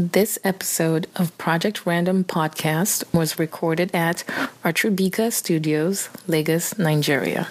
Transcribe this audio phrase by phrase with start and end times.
[0.00, 4.24] This episode of Project Random Podcast was recorded at
[4.64, 7.48] Artrubika Studios, Lagos, Nigeria.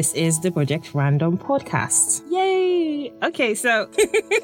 [0.00, 2.22] This is the Project Random podcast.
[2.30, 3.12] Yay!
[3.22, 3.86] Okay, so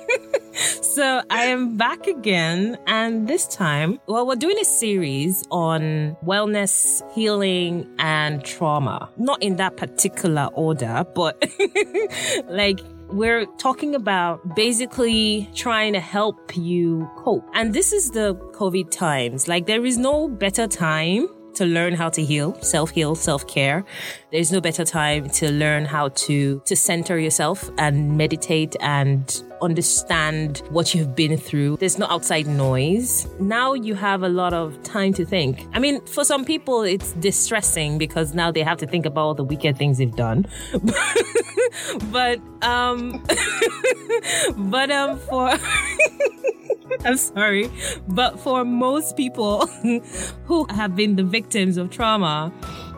[0.53, 7.01] so I am back again and this time, well we're doing a series on wellness,
[7.15, 9.09] healing and trauma.
[9.17, 11.43] Not in that particular order, but
[12.49, 17.49] like we're talking about basically trying to help you cope.
[17.55, 19.49] And this is the COVID times.
[19.49, 23.85] Like there is no better time to learn how to heal, self-heal, self-care.
[24.31, 30.63] There's no better time to learn how to to center yourself and meditate and understand
[30.71, 31.77] what you've been through.
[31.79, 33.27] There's no outside noise.
[33.41, 35.67] Now you have a lot of time to think.
[35.73, 39.35] I mean, for some people it's distressing because now they have to think about all
[39.35, 40.47] the wicked things they've done.
[42.11, 43.25] but um
[44.57, 45.51] but um for
[47.05, 47.71] I'm sorry,
[48.09, 49.67] but for most people
[50.45, 52.53] who have been the victims of trauma,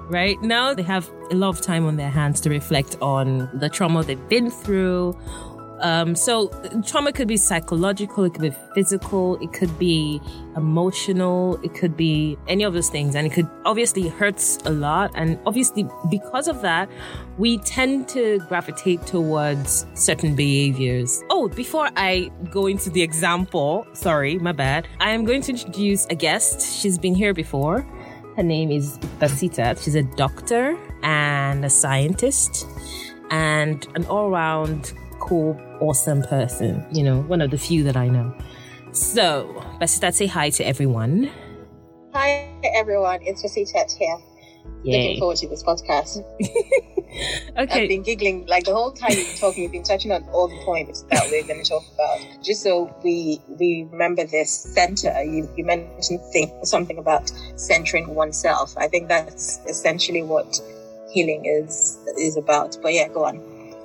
[0.08, 3.68] right now they have a lot of time on their hands to reflect on the
[3.68, 5.18] trauma they've been through.
[5.80, 6.48] Um, so
[6.86, 10.20] trauma could be psychological, it could be physical, it could be
[10.56, 15.12] emotional, it could be any of those things, and it could obviously hurts a lot.
[15.14, 16.88] And obviously, because of that,
[17.38, 21.22] we tend to gravitate towards certain behaviors.
[21.30, 26.06] Oh, before I go into the example, sorry, my bad, I am going to introduce
[26.06, 26.80] a guest.
[26.80, 27.86] She's been here before.
[28.36, 29.82] Her name is Basita.
[29.82, 32.66] She's a doctor and a scientist
[33.30, 36.84] and an all round cool, awesome person.
[36.92, 38.34] You know, one of the few that I know.
[38.92, 39.46] So,
[39.80, 41.30] Basita, say hi to everyone.
[42.14, 44.16] Hi everyone, it's Rosita here.
[44.82, 45.02] Yay.
[45.02, 46.24] Looking forward to this podcast.
[47.56, 47.82] Okay.
[47.82, 49.62] I've been giggling like the whole time you've been talking.
[49.64, 52.44] You've been touching on all the points that we're going to talk about.
[52.44, 55.22] Just so we we remember this center.
[55.22, 58.76] You, you mentioned think, something about centering oneself.
[58.76, 60.60] I think that's essentially what
[61.10, 62.76] healing is is about.
[62.82, 63.42] But yeah, go on.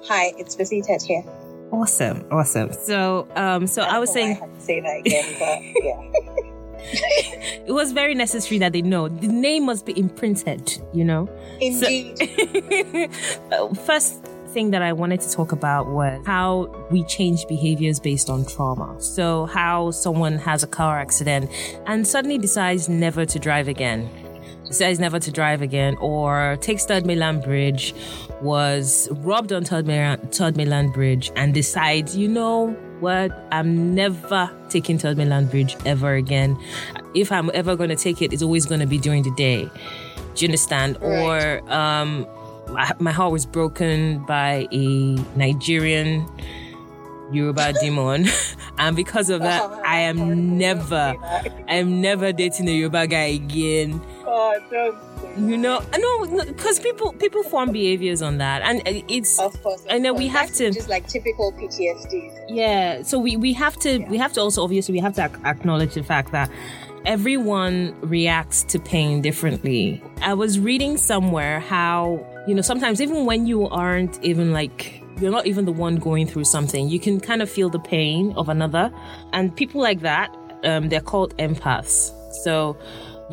[0.07, 1.23] Hi, it's Rosita here.
[1.71, 2.25] Awesome.
[2.29, 2.73] Awesome.
[2.73, 7.65] So, um, so I was don't why saying I say that again, but yeah.
[7.65, 11.29] it was very necessary that they know the name must be imprinted, you know?
[11.59, 12.19] Indeed.
[13.51, 18.29] Uh, First thing that I wanted to talk about was how we change behaviors based
[18.29, 19.01] on trauma.
[19.01, 21.49] So, how someone has a car accident
[21.87, 24.09] and suddenly decides never to drive again.
[24.65, 27.93] Decides never to drive again, or takes Third Mainland Bridge,
[28.43, 35.17] was robbed on Third Mainland Bridge, and decides, you know what, I'm never taking Third
[35.17, 36.57] Mainland Bridge ever again.
[37.15, 39.63] If I'm ever going to take it, it's always going to be during the day.
[40.35, 40.97] Do you understand?
[41.01, 41.61] Right.
[41.63, 42.27] Or um,
[42.69, 46.27] my, my heart was broken by a Nigerian
[47.31, 48.27] Yoruba demon,
[48.77, 53.25] and because of that, Oh, I am never, I am never dating a Yoruba guy
[53.39, 54.01] again.
[54.25, 55.12] Oh.
[55.37, 59.59] You know, I know because people people form behaviors on that, and uh, it's Of
[59.63, 59.83] course.
[59.89, 62.45] I know we have That's to- Just like typical PTSD.
[62.49, 63.01] yeah.
[63.01, 65.95] So we we have to we have to also obviously we have to ac- acknowledge
[65.95, 66.51] the fact that
[67.05, 70.01] everyone reacts to pain differently.
[70.21, 75.31] I was reading somewhere how you know sometimes even when you aren't even like you're
[75.31, 78.49] not even the one going through something, you can kind of feel the pain of
[78.49, 78.91] another,
[79.31, 80.29] and people like that
[80.63, 82.11] um, they're called empaths.
[82.43, 82.77] So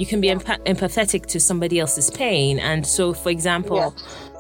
[0.01, 3.91] you can be empa- empathetic to somebody else's pain, and so for example Yeah.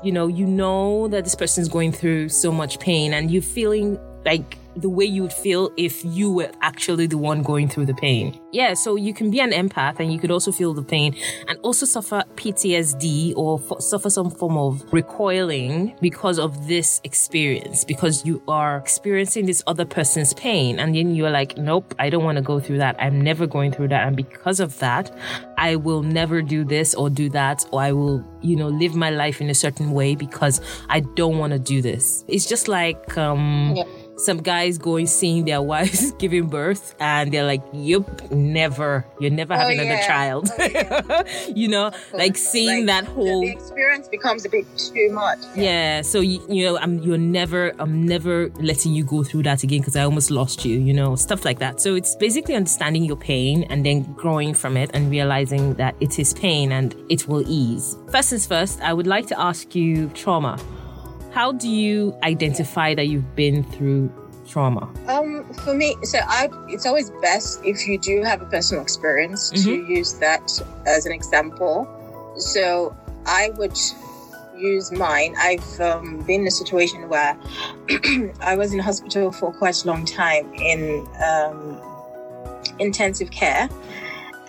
[0.02, 3.98] you know, you know that this person's going through so much pain and you're feeling
[4.24, 7.94] like the way you would feel if you were actually the one going through the
[7.94, 8.38] pain.
[8.52, 11.16] Yeah, so you can be an empath and you could also feel the pain
[11.48, 17.84] and also suffer PTSD or f- suffer some form of recoiling because of this experience,
[17.84, 20.78] because you are experiencing this other person's pain.
[20.78, 22.96] And then you're like, nope, I don't want to go through that.
[22.98, 24.06] I'm never going through that.
[24.06, 25.14] And because of that,
[25.58, 29.10] I will never do this or do that, or I will, you know, live my
[29.10, 32.24] life in a certain way because I don't want to do this.
[32.28, 33.84] It's just like, um, Yeah.
[34.20, 39.04] Some guys going seeing their wives giving birth and they're like, "Yep, never.
[39.20, 40.06] You're never oh, having Oh, another yeah.
[40.06, 41.22] child." Oh, yeah.
[41.54, 45.38] you know, like seeing Like, that whole the, experience becomes a bit too much.
[45.56, 46.02] yeah.
[46.02, 49.80] So you, you know, I'm you're never I'm never letting you go through that again
[49.80, 50.78] because I almost lost you.
[50.78, 51.80] You know, stuff like that.
[51.80, 56.18] So it's basically understanding your pain and then growing from it and realizing that it
[56.18, 57.96] is pain and it will ease.
[58.10, 60.58] First things first, I would like to ask you trauma.
[61.30, 64.12] How do you identify that you've been through
[64.48, 64.92] trauma?
[65.06, 69.50] Um, for me, so I, it's always best if you do have a personal experience
[69.50, 71.86] to use that as an example.
[72.36, 72.96] So
[73.26, 73.78] I would
[74.56, 75.34] use mine.
[75.38, 77.38] I've um, been in a situation where
[78.40, 81.80] I was in hospital for quite a long time in um,
[82.78, 83.68] intensive care,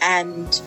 [0.01, 0.61] and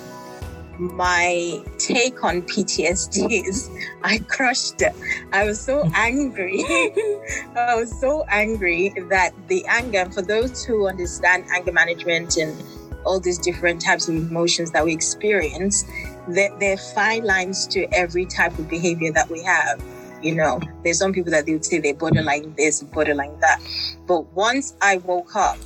[0.79, 3.71] my take on PTSD is
[4.03, 4.95] I crushed it.
[5.33, 6.63] I was so angry.
[7.57, 12.63] I was so angry that the anger, for those who understand anger management and
[13.05, 15.85] all these different types of emotions that we experience,
[16.29, 19.83] there, there are fine lines to every type of behavior that we have.
[20.23, 23.61] You know, there's some people that they would say they're borderline this, borderline that.
[24.07, 25.59] But once I woke up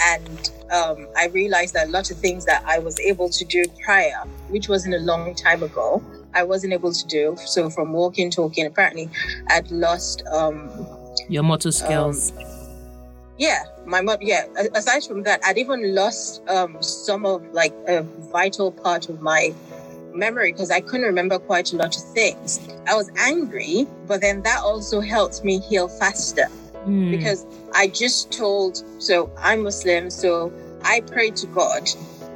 [0.00, 3.64] and um, I realized that a lot of things that I was able to do
[3.84, 6.02] prior, which wasn't a long time ago,
[6.34, 7.36] I wasn't able to do.
[7.44, 9.08] So from walking, talking, apparently
[9.48, 10.70] I'd lost um,
[11.28, 12.32] Your motor skills.
[13.38, 14.18] yeah, my mom.
[14.20, 14.46] Yeah.
[14.74, 18.02] Aside from that, I'd even lost um, some of like a
[18.32, 19.54] vital part of my
[20.14, 22.60] memory because I couldn't remember quite a lot of things.
[22.86, 26.48] I was angry, but then that also helped me heal faster
[26.86, 27.10] Hmm.
[27.10, 27.44] because
[27.74, 28.84] I just told.
[29.02, 30.52] So I'm Muslim, so
[30.84, 31.88] I pray to God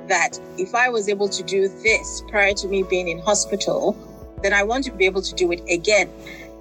[0.09, 3.97] that if I was able to do this prior to me being in hospital,
[4.43, 6.11] then I want to be able to do it again.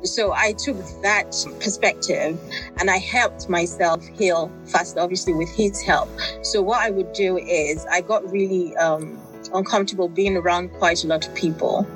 [0.03, 2.39] So I took that perspective
[2.77, 6.09] and I helped myself heal faster, obviously with his help.
[6.43, 9.19] So what I would do is I got really um,
[9.51, 11.87] uncomfortable being around quite a lot of people.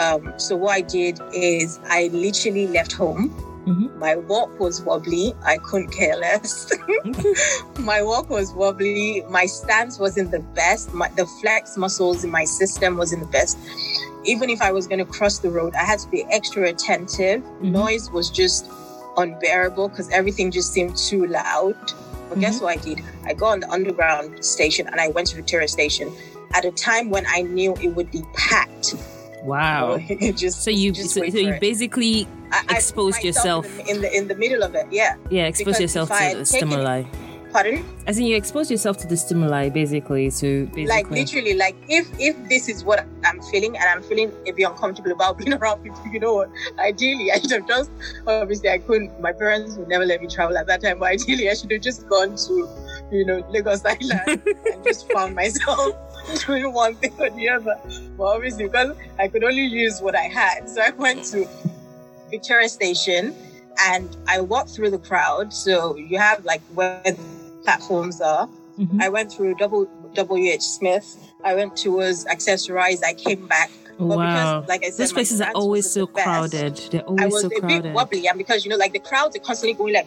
[0.00, 3.47] Um, so what I did is I literally left home.
[3.68, 3.94] Mhm.
[3.96, 5.34] My walk was wobbly.
[5.44, 6.72] I couldn't care less.
[7.78, 9.22] my walk was wobbly.
[9.28, 10.92] My stance wasn't the best.
[10.94, 13.58] My, the flex muscles in my system wasn't the best.
[14.24, 17.42] Even if I was going to cross the road, I had to be extra attentive.
[17.42, 17.72] Mhm.
[17.72, 18.70] Noise was just
[19.16, 21.76] unbearable because everything just seemed too loud.
[22.28, 23.02] But guess what I did?
[23.24, 26.12] I got on the underground station and I went to Victoria Station
[26.52, 28.94] at a time when I knew it would be packed.
[29.48, 29.98] Wow.
[30.08, 31.60] It just So you just so, so you it.
[31.60, 33.66] basically I- I exposed myself yourself.
[33.66, 34.86] in the, in the in the middle of it.
[34.90, 35.16] Yeah.
[35.30, 37.02] yeah expose yourself if I to the taken it- stimuli.
[37.50, 37.82] Pardon?
[38.06, 42.06] As in you expose yourself to the stimuli basically to basically Like literally, like if
[42.20, 45.82] if this is what I'm feeling and I'm feeling a bit uncomfortable about being around
[45.82, 46.50] people, you know what?
[46.78, 47.90] Ideally, I should have just
[48.26, 49.18] obviously I couldn't.
[49.22, 51.80] My parents would never let me travel at that time, but ideally, I should have
[51.80, 52.68] just gone to,
[53.10, 54.42] you know, Lagos Island
[54.72, 55.96] and just found myself
[56.46, 57.76] doing one thing or the other.
[58.16, 61.46] But obviously, because I could only use what I had, so I went to
[62.30, 63.34] Victoria Station
[63.86, 65.52] and I walked through the crowd.
[65.52, 67.18] So you have like where the
[67.64, 68.48] platforms are.
[68.78, 69.02] Mhm.
[69.02, 71.16] I went through double WH Smith.
[71.44, 73.02] I went towards Accessorize.
[73.04, 73.70] I came back.
[73.98, 74.60] But wow.
[74.60, 76.76] because, like I said, Those places are always so best, crowded.
[76.90, 79.36] They're always I was so a bit wobbly, and because you know, like the crowds
[79.36, 80.06] are constantly going like,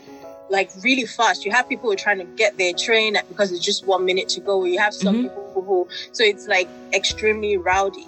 [0.52, 1.46] like really fast.
[1.46, 4.30] You have people who are trying to get their train because it's just one minute
[4.30, 4.66] to go.
[4.66, 5.22] You have some Mhm.
[5.24, 8.06] people who, so it's like extremely rowdy.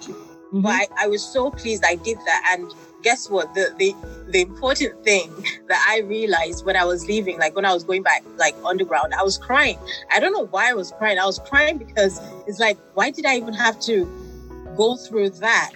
[0.52, 0.62] Mhm.
[0.62, 2.42] But I, I was so pleased I did that.
[2.52, 2.70] And
[3.02, 3.52] guess what?
[3.54, 3.94] The, the
[4.30, 5.30] the important thing
[5.68, 9.14] that I realized when I was leaving, like when I was going back, like underground,
[9.14, 9.78] I was crying.
[10.14, 11.18] I don't know why I was crying.
[11.18, 13.96] I was crying because it's like, why did I even have to
[14.76, 15.72] go through that?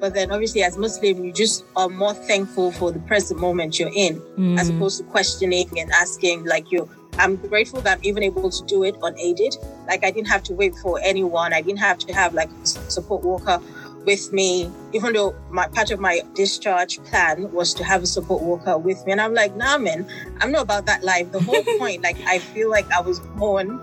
[0.00, 3.92] But then obviously as Muslim, you just are more thankful for the present moment you're
[3.94, 4.16] in
[4.58, 4.76] as Mm.
[4.76, 8.84] opposed to questioning and asking like you i'm grateful that i'm even able to do
[8.84, 9.56] it unaided.
[9.88, 11.54] Like i didn't have to wait for anyone.
[11.54, 13.58] I didn't have to have like support worker
[14.04, 14.70] with me.
[14.92, 18.98] Even though my part of my discharge plan was to have a support worker with
[19.06, 19.12] me.
[19.12, 20.06] And i'm like nah man
[20.40, 21.32] i'm not about that life.
[21.32, 23.80] The whole point like i feel like i was born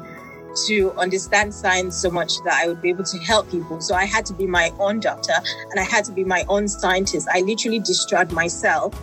[0.67, 3.81] to understand science so much that I would be able to help people.
[3.81, 5.33] So I had to be my own doctor
[5.72, 7.27] and I had to be my own scientist.
[7.33, 8.93] I literally discharged myself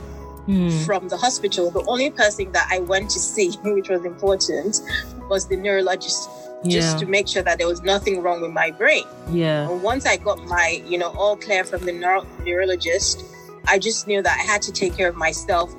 [0.49, 0.85] Mm.
[0.87, 4.80] from the hospital, the only person that I went to see, which was important,
[5.28, 6.28] was the neurologist,
[6.66, 9.04] just to make sure that there was nothing wrong with my brain.
[9.30, 9.69] Yeah.
[9.71, 13.23] And once I got my, you know, all clear from the neuro- neurologist,
[13.69, 15.73] I just knew that I had to take care of myself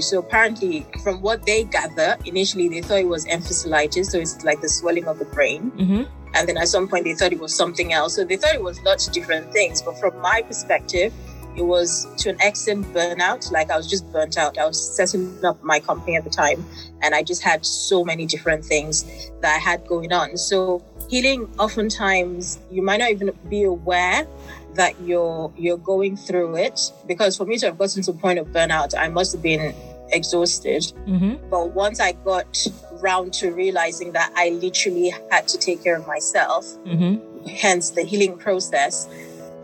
[0.00, 4.60] So apparently, from what they gather, initially they thought it was encephalitis, so it's like
[4.60, 5.70] the swelling of the brain.
[5.70, 6.02] hmm
[6.34, 8.14] And then at some point they thought it was something else.
[8.14, 9.82] So they thought it was lots of different things.
[9.82, 11.12] But from my perspective,
[11.56, 13.50] it was to an extent burnout.
[13.50, 14.58] Like I was just burnt out.
[14.58, 16.64] I was setting up my company at the time,
[17.02, 19.04] and I just had so many different things
[19.40, 20.36] that I had going on.
[20.36, 24.26] So healing, oftentimes, you might not even be aware
[24.76, 26.92] that you're you're going through it.
[27.06, 29.74] Because for me to have gotten to a point of burnout, I must have been
[30.10, 30.82] exhausted.
[31.06, 31.48] Mm-hmm.
[31.50, 32.66] But once I got
[33.00, 37.46] round to realizing that I literally had to take care of myself, Mm-hmm.
[37.48, 39.08] hence the healing process,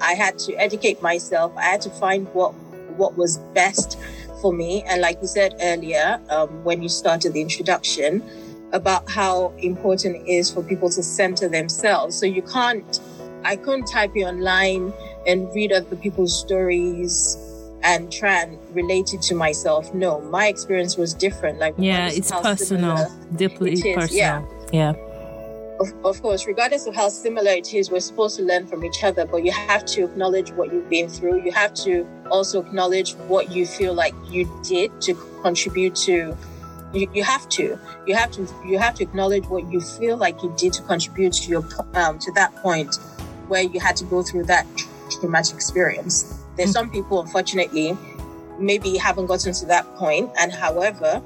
[0.01, 1.53] I had to educate myself.
[1.57, 2.53] I had to find what
[2.97, 3.99] what was best
[4.41, 4.83] for me.
[4.83, 8.23] And like you said earlier, um, when you started the introduction,
[8.73, 12.19] about how important it is for people to center themselves.
[12.19, 13.01] So you can't,
[13.45, 14.93] I couldn't type it online
[15.27, 17.37] and read other people's stories
[17.83, 19.93] and try and relate it to myself.
[19.95, 21.59] No, my experience was different.
[21.59, 24.49] Like Yeah, it's personal, deeply it personal.
[24.73, 24.93] yeah.
[24.93, 24.93] yeah.
[25.81, 29.03] of, of course, regardless of how similar it is, we're supposed to learn from each
[29.03, 31.43] other, but you have to acknowledge what you've been through.
[31.43, 36.37] You have to also acknowledge what you feel like you did to contribute to.
[36.93, 37.79] You, you have to.
[38.07, 38.47] You have to.
[38.67, 42.19] You have to acknowledge what you feel like you did to contribute to your um,
[42.19, 42.99] to that point
[43.49, 44.67] where you had to go through that
[45.21, 46.39] traumatic experience.
[46.57, 47.97] There's some people, unfortunately,
[48.59, 51.23] maybe haven't gotten to that point, and however,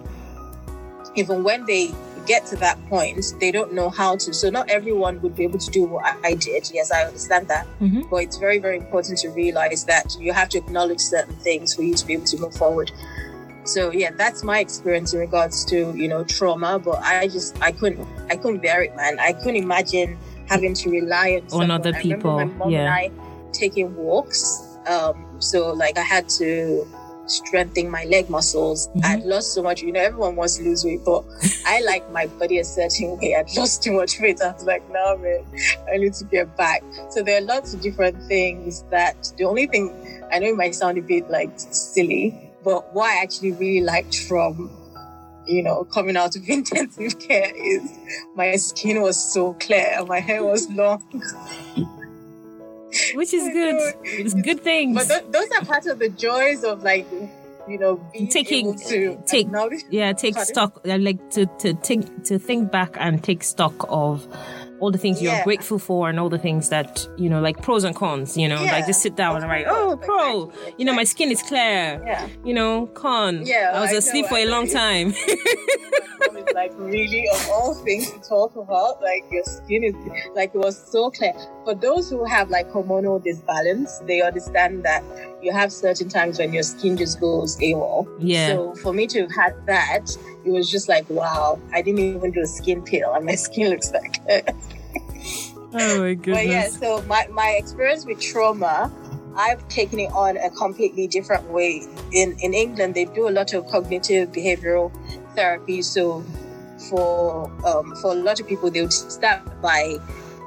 [1.15, 1.93] even when they
[2.27, 4.35] get to that point, they don't know how to.
[4.35, 6.71] So not everyone would be able to do what I- did.
[6.75, 7.67] Yes, I understand that.
[7.81, 8.11] Mhm.
[8.11, 11.83] But it's very, very important to realize that you have to acknowledge certain things for
[11.83, 12.91] you to be able to move forward.
[13.65, 16.79] So yeah, that's my experience in regards to, you know, trauma.
[16.79, 19.19] But I just I couldn't I couldn't bear it, man.
[19.19, 21.71] I couldn't imagine having to rely on, someone.
[21.71, 22.81] other people, my mom yeah.
[22.81, 23.11] and I
[23.53, 24.79] taking walks.
[24.87, 26.87] Um, so like I had to
[27.27, 28.89] strengthen my leg muscles.
[28.89, 29.05] Mhm.
[29.05, 29.83] I'd lost so much.
[29.83, 31.25] You know, everyone wants to lose weight, but
[31.67, 33.35] I like my body a certain way.
[33.35, 34.41] I'd lost too much weight.
[34.41, 35.45] I was like, no, man,
[35.93, 36.83] I need to get back.
[37.11, 39.91] So there are lots of different things that the only thing
[40.33, 44.17] I know it might sound a bit like silly, but what I actually really liked
[44.29, 44.71] from
[45.47, 47.83] you know, coming out of intensive care is
[48.35, 51.03] my skin was so clear and my hair was long.
[53.15, 53.75] Which is good.
[53.75, 53.93] know.
[54.05, 54.97] It's good things.
[54.97, 57.07] But th- those are part of the joys of like,
[57.69, 60.55] you know, being Taking- able to take- acknowledge- yeah, take Pardon?
[60.55, 60.81] stock.
[60.89, 64.27] uh, Like to to think to think back and take stock of
[64.81, 67.85] all the things you're grateful for and all the things that you know, like pros
[67.85, 68.37] and cons.
[68.37, 69.67] You know, like just sit down and write.
[69.67, 70.45] Of oh, oh, pro.
[70.49, 72.03] exactly, You know, my skin is clear.
[72.05, 72.29] Yeah.
[72.45, 73.43] You know, con.
[73.45, 75.15] Yeah, I was I know, asleep for a long time.
[76.55, 79.95] Like really of all things to talk about, like your skin is
[80.35, 81.35] like it was so clear.
[81.65, 85.03] For those who have like hormonal disbalance, they understand that
[85.47, 88.07] you have certain times when your skin just goes AWOL.
[88.19, 88.49] Yeah.
[88.49, 92.33] So for me to have had that, it was just like wow, I didn't even
[92.33, 94.21] do a skin peel and my skin looks like
[95.73, 96.27] oh my goodness.
[96.27, 98.93] But yeah, so my, my experience with trauma,
[99.37, 101.83] I've taken it on a completely different way.
[102.13, 104.91] In in England, they do a lot of cognitive behavioral
[105.35, 105.83] therapy.
[105.83, 106.25] So
[106.89, 109.97] for um, for a lot of people, they would start by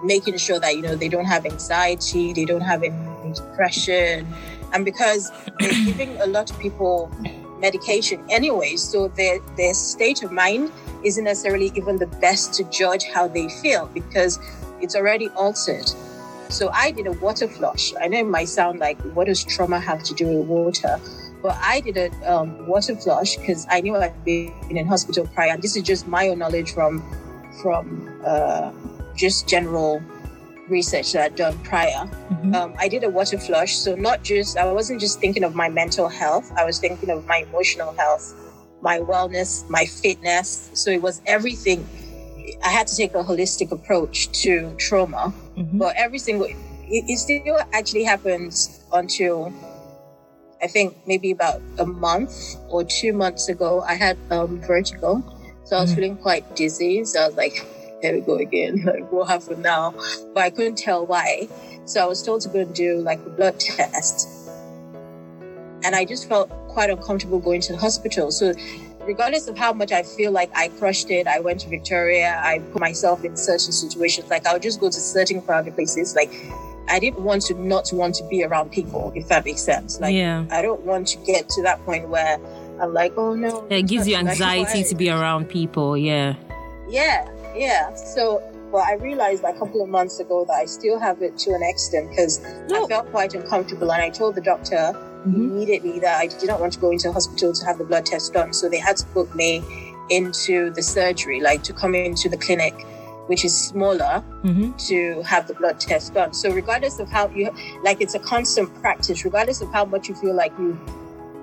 [0.04, 4.28] making sure that you know they don't have anxiety, they don't have any depression,
[4.74, 7.12] and because they're giving a lot of people
[7.60, 10.72] medication anyway, so their their state of mind
[11.04, 14.40] isn't necessarily even the best to judge how they feel because
[14.82, 15.90] it's already altered.
[16.50, 17.94] So I did a water flush.
[18.02, 21.00] I know it might sound like what does trauma have to do with water?
[21.42, 25.52] But I did a um, water flush because I knew I'd been in hospital prior.
[25.52, 27.04] And this is just my own knowledge from
[27.62, 28.72] from uh,
[29.16, 30.02] just general
[30.70, 32.10] research that I'd done prior.
[32.32, 32.56] Mhm.
[32.56, 33.76] Um, I did a water flush.
[33.78, 36.52] So not just I wasn't just thinking of my mental health.
[36.58, 38.34] I was thinking of my emotional health,
[38.82, 40.70] my wellness, my fitness.
[40.74, 41.88] So it was everything.
[42.64, 45.78] I had to take a holistic approach to trauma Mhm.
[45.78, 46.48] but every single
[46.92, 49.54] it, it still actually happens until
[50.62, 52.34] I think maybe about a month
[52.70, 53.82] or two months ago.
[53.88, 55.24] I had um, vertigo,
[55.64, 55.96] so I was Mhm.
[55.96, 57.06] feeling quite dizzy.
[57.06, 57.66] So I was like,
[58.02, 58.84] "Here we go again!
[58.86, 59.94] Like, what happened now?"
[60.34, 61.48] But I couldn't tell why.
[61.86, 64.28] So I was told to go and do like a blood test,
[65.84, 68.32] and I just felt quite uncomfortable going to the hospital.
[68.32, 68.54] So
[69.06, 72.60] regardless of how much I feel like I crushed it, I went to Victoria, I
[72.60, 74.30] put myself in certain situations.
[74.30, 76.16] Like I would just go to certain crowded places.
[76.16, 76.32] Like
[76.88, 80.00] I didn't want to not want to be around people, if that makes sense.
[80.00, 80.46] Like yeah.
[80.52, 82.40] I don't want to get to that point where
[82.80, 83.66] I'm like, oh no.
[83.70, 85.98] It gives you anxiety to be around people.
[85.98, 86.36] Yeah.
[86.88, 87.94] Yeah, yeah.
[87.96, 88.42] So,
[88.72, 91.54] but I realized like a couple of months ago that I still have it to
[91.54, 92.40] an extent because
[92.70, 92.86] No.
[92.86, 94.94] I felt quite uncomfortable, and I told the doctor
[95.28, 95.36] Mhm.
[95.36, 98.32] immediately that I did not want to go into hospital to have the blood test
[98.34, 98.54] done.
[98.54, 99.64] So they had to book me
[100.10, 102.74] into the surgery, like to come into the clinic
[103.28, 104.72] which is smaller, Mm-hmm.
[104.88, 106.34] to have the blood test done.
[106.34, 107.52] So regardless of how you
[107.84, 109.24] like, it's a constant practice.
[109.24, 110.80] Regardless of how much you feel like you've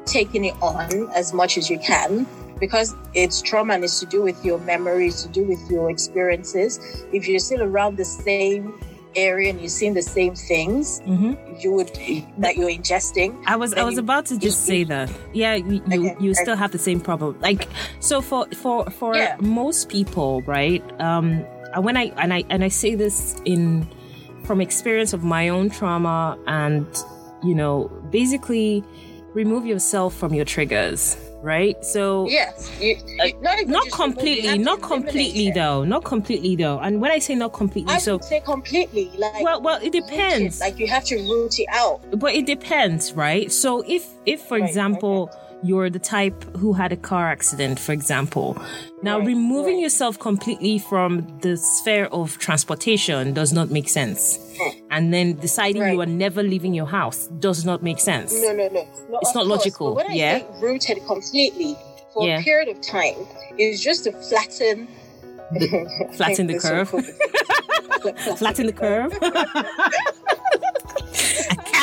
[0.06, 2.26] taken it on as much as you can,
[2.58, 7.04] because it's trauma and it's to do with your memories, to do with your experiences.
[7.12, 8.80] If you're still around the same
[9.14, 11.56] area and you're seeing the same things, Mm-hmm.
[11.58, 11.88] you would
[12.38, 13.34] that you're ingesting.
[13.46, 15.10] I was I was you- about to just say that.
[15.32, 16.42] Yeah, you you, Okay, you okay.
[16.42, 17.36] still have the same problem.
[17.40, 17.68] Like
[18.00, 19.36] so for for for Yeah.
[19.40, 20.82] most people, right?
[21.00, 21.44] Um
[21.80, 23.86] when I and I and I say this in
[24.44, 26.86] from experience of my own trauma and
[27.42, 28.82] you know, basically
[29.37, 31.76] remove yourself from your triggers, right?
[31.85, 36.57] So Yes, you, you- uh, not, not remove, you completely, not completely though, not completely
[36.57, 36.78] though.
[36.78, 39.11] And when I say not completely, I so would say completely.
[39.19, 40.07] Like well, well, it root it.
[40.09, 40.61] depends.
[40.61, 42.00] Like you have to root it out.
[42.19, 45.31] but it depends right so if if for Right, example
[45.62, 48.56] you're the type who had a car accident for example
[49.02, 49.82] now Right, removing right.
[49.82, 54.78] yourself completely from the sphere of transportation does not make sense hmm.
[54.90, 58.68] and then deciding you are never leaving your house does not make sense No, no,
[58.68, 58.86] no.
[59.10, 59.58] no It's not course.
[59.58, 60.42] logical, But I yeah?
[60.60, 61.75] rooted completely
[62.12, 62.38] for Yeah.
[62.40, 63.14] a period of time,
[63.58, 64.88] is just to flatten.
[66.16, 66.90] flatten the This one curve.
[68.02, 69.12] could- flatten the curve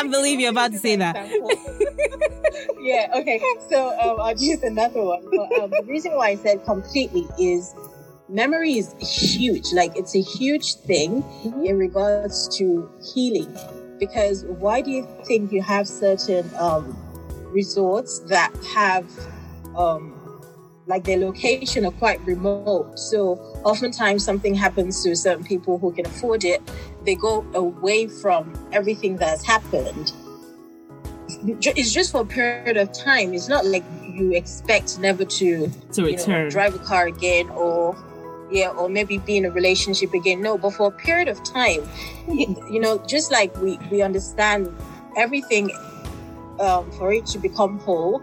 [0.03, 1.15] can't believe you're about to say that
[2.81, 3.41] yeah, okay.
[3.69, 5.23] So um, I'll use another one.
[5.31, 7.73] But um, the reason why I said completely is
[8.29, 9.71] memory is huge.
[9.73, 11.65] Like it's a huge thing Mm-hmm.
[11.65, 13.55] in regards to healing.
[13.99, 16.97] Because why do you think you have certain um,
[17.51, 19.05] resorts that have
[19.75, 20.12] um,
[20.85, 22.99] like their location are quite remote.
[22.99, 26.61] So oftentimes something happens to certain people who can afford it.
[27.05, 30.13] They go away from everything that's happened.
[31.45, 33.33] It's just for a period of time.
[33.33, 37.49] It's not like you expect never to to you know, return drive a car again
[37.49, 37.95] or
[38.51, 41.81] yeah or maybe be in a relationship again no but for a period of time
[42.27, 44.69] you, you know just like we we understand
[45.17, 45.71] everything
[46.59, 48.19] um, for it to become whole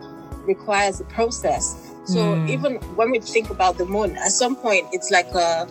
[0.47, 2.49] requires a process so Mm.
[2.55, 5.67] even when we think about the moon at some point it's like a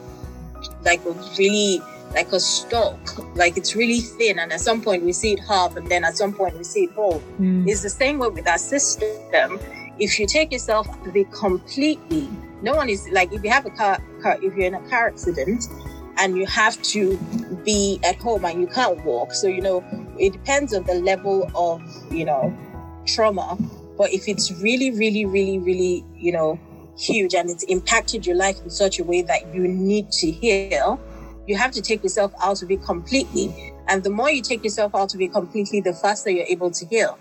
[0.89, 1.81] like a really
[2.17, 3.01] like a stalk
[3.41, 6.15] like it's really thin and at some point we see it half and then at
[6.22, 7.67] some point we see it whole Mm.
[7.69, 9.60] it's the same way with our system.
[10.05, 12.29] If you take yourself out of it completely,
[12.62, 15.08] no one is like if you have a car, car if you're in a car
[15.08, 15.67] accident
[16.19, 17.01] and you have to
[17.65, 19.34] be at home and you can't walk.
[19.34, 19.84] So you know
[20.17, 21.81] it depends on the level of
[22.17, 22.43] you know
[23.05, 23.58] trauma.
[24.00, 26.58] But if it's really, really, really, really you know
[26.98, 31.00] huge and it's impacted your life in such a way that you need to heal,
[31.47, 33.73] you have to take yourself out of it completely.
[33.89, 36.86] And the more you take yourself out of it completely, the faster you're able to
[36.86, 37.19] heal.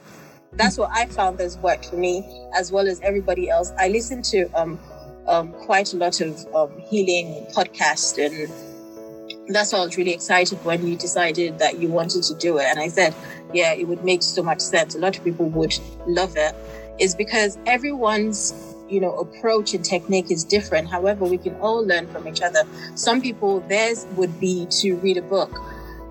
[0.52, 2.24] That's what I found has worked for me,
[2.54, 3.72] as well as everybody else.
[3.78, 4.78] I listen to um,
[5.26, 10.62] um, quite a lot of um, healing podcasts, and that's why I was really excited
[10.64, 12.64] when you decided that you wanted to do it.
[12.64, 13.14] And I said,
[13.52, 14.94] yeah, it would make so much sense.
[14.94, 15.74] A lot of people would
[16.06, 16.54] love it.
[16.98, 20.88] Is because everyone's you know approach and technique is different.
[20.90, 22.62] However, we can all learn from each other.
[22.94, 25.60] Some people theirs would be to read a book.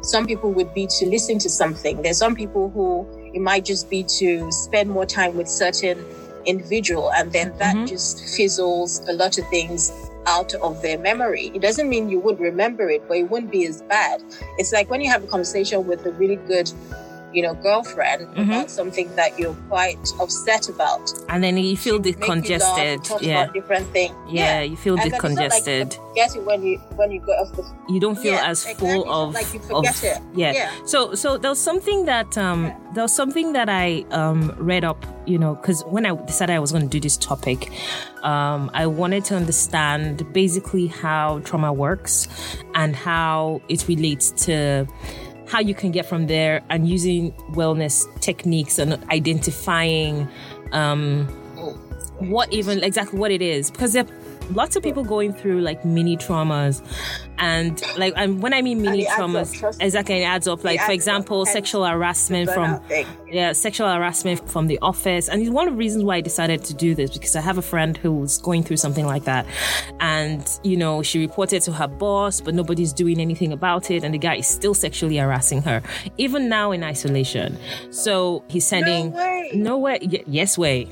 [0.02, 2.02] Some people would be to listen to something.
[2.02, 6.06] There's some people who it might just be to spend more time with certain
[6.46, 7.88] individual and then that Mhm.
[7.88, 9.92] just fizzles a lot of things
[10.28, 11.52] out of their memory.
[11.54, 14.22] It doesn't mean you would remember it, but it wouldn't be as bad.
[14.58, 16.72] It's like when you have a conversation with a really good,
[17.34, 18.44] you know, girlfriend Mhm.
[18.48, 21.02] about something that you're quite upset about.
[21.30, 24.14] and then you feel Make you laugh, decongested yeah about different thing.
[24.30, 27.34] yeah you feel And not like decongested you get it when you when you go
[27.34, 27.64] off the
[27.94, 28.88] you don't feel Yeah, as exactly.
[28.94, 30.22] full of like you of forget it.
[30.36, 30.54] yeah.
[30.54, 30.70] Yeah.
[30.86, 35.06] so so there was something that um there was something that i um read up
[35.26, 37.70] you know because when i decided i was going to do this topic
[38.24, 42.28] um i wanted to understand basically how trauma works
[42.74, 44.88] and how it relates to
[45.48, 50.28] how you can get from there and using wellness techniques and identifying
[50.72, 51.28] um
[52.20, 53.70] what even exactly what it is.
[53.72, 56.82] Because there are lots of people going through like mini traumas.
[57.38, 60.64] And like and when i mean mini adds up, traumas exactly it adds up.
[60.64, 62.82] Like for example sexual harassment from.
[63.30, 65.28] Yeah, sexual harassment from the office.
[65.28, 67.58] And it's one of the reasons why I decided to do this because I have
[67.58, 69.46] a friend who was going through something like that.
[70.00, 74.04] And, you know, she reported to her boss, but nobody's doing anything about it.
[74.04, 75.82] And the guy is still sexually harassing her,
[76.18, 77.58] even now in isolation.
[77.92, 79.12] So he's sending.
[79.12, 79.52] way.
[79.54, 80.00] No way.
[80.02, 80.86] Y- yes, way.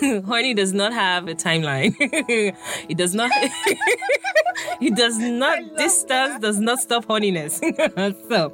[0.00, 1.94] Horny does not have a timeline.
[2.88, 3.30] it does not.
[4.80, 5.58] it does not.
[5.76, 6.40] that.
[6.40, 7.60] does not stop horniness.
[8.28, 8.52] so.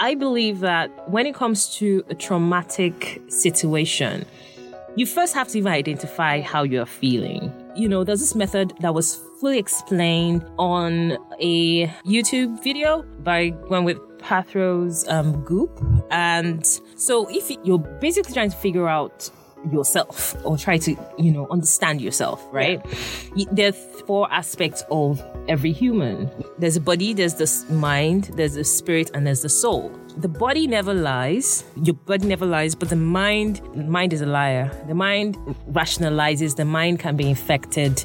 [0.00, 4.26] I believe that when it comes to a traumatic situation,
[4.96, 7.52] you first have to even identify how you're feeling.
[7.76, 13.84] you know, there's this method that was fully explained on a YouTube video by one
[13.84, 15.80] with Pathros um, Goop.
[16.10, 19.28] And so if you're basically trying to figure out
[19.72, 22.84] yourself or try to, you know, understand yourself, right?
[23.34, 23.46] Yeah.
[23.52, 26.30] There are four aspects of every human.
[26.58, 29.92] There's a body, there's the mind, there's the spirit, and there's the soul.
[30.16, 31.64] The body never lies.
[31.82, 34.70] Your body never lies, but the mind, the mind is a liar.
[34.86, 35.36] The mind
[35.70, 36.56] rationalizes.
[36.56, 38.04] The mind can be infected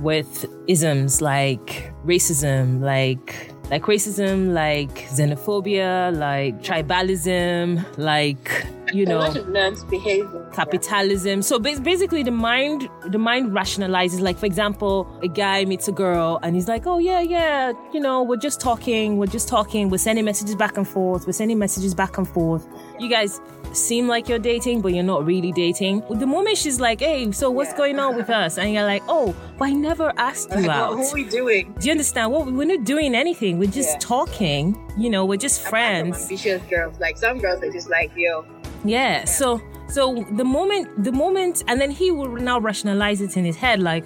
[0.00, 9.18] with isms like racism, like like racism, like xenophobia, like tribalism, like you know,
[9.48, 11.42] learned behavior, capitalism.
[11.42, 14.20] So basically, the mind, the mind rationalizes.
[14.20, 18.00] Like for example, a guy meets a girl and he's like, "Oh yeah, yeah, you
[18.00, 21.58] know, we're just talking, we're just talking, we're sending messages back and forth, we're sending
[21.58, 22.66] messages back and forth.
[22.98, 23.40] You guys
[23.72, 26.02] seem like you're dating, but you're not really dating.
[26.10, 27.76] The moment she's like, "Hey, so what's yeah.
[27.76, 30.96] going on with us?" and you're like, "Oh, but I never asked you out.
[30.96, 31.74] What are we doing?
[31.78, 32.32] Do you understand?
[32.32, 33.58] What we're not doing anything.
[33.58, 33.98] We're just yeah.
[34.00, 34.76] talking.
[34.96, 38.44] You know, we're just friends." Ambitious girls, like some girls, are just like, "Yo."
[38.86, 39.20] Yeah.
[39.20, 39.24] yeah.
[39.24, 43.56] So so the moment, the moment, and then he will now rationalize it in his
[43.56, 44.04] head, like,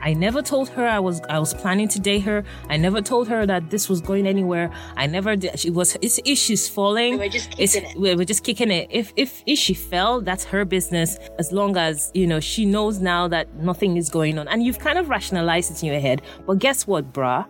[0.00, 2.44] I never told her I was, I was planning to date her.
[2.68, 4.70] I never told her that this was going anywhere.
[4.96, 5.58] I never did.
[5.58, 7.98] She was, it's, if she's falling, we're just kicking it.
[7.98, 8.86] We're just kicking it.
[8.90, 11.18] If, if, if she fell, that's her business.
[11.40, 14.46] As long as, you know, she knows now that nothing is going on.
[14.46, 16.22] And you've kind of rationalized it in your head.
[16.46, 17.46] But guess what, brah?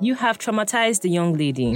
[0.00, 1.74] You have traumatized the young lady.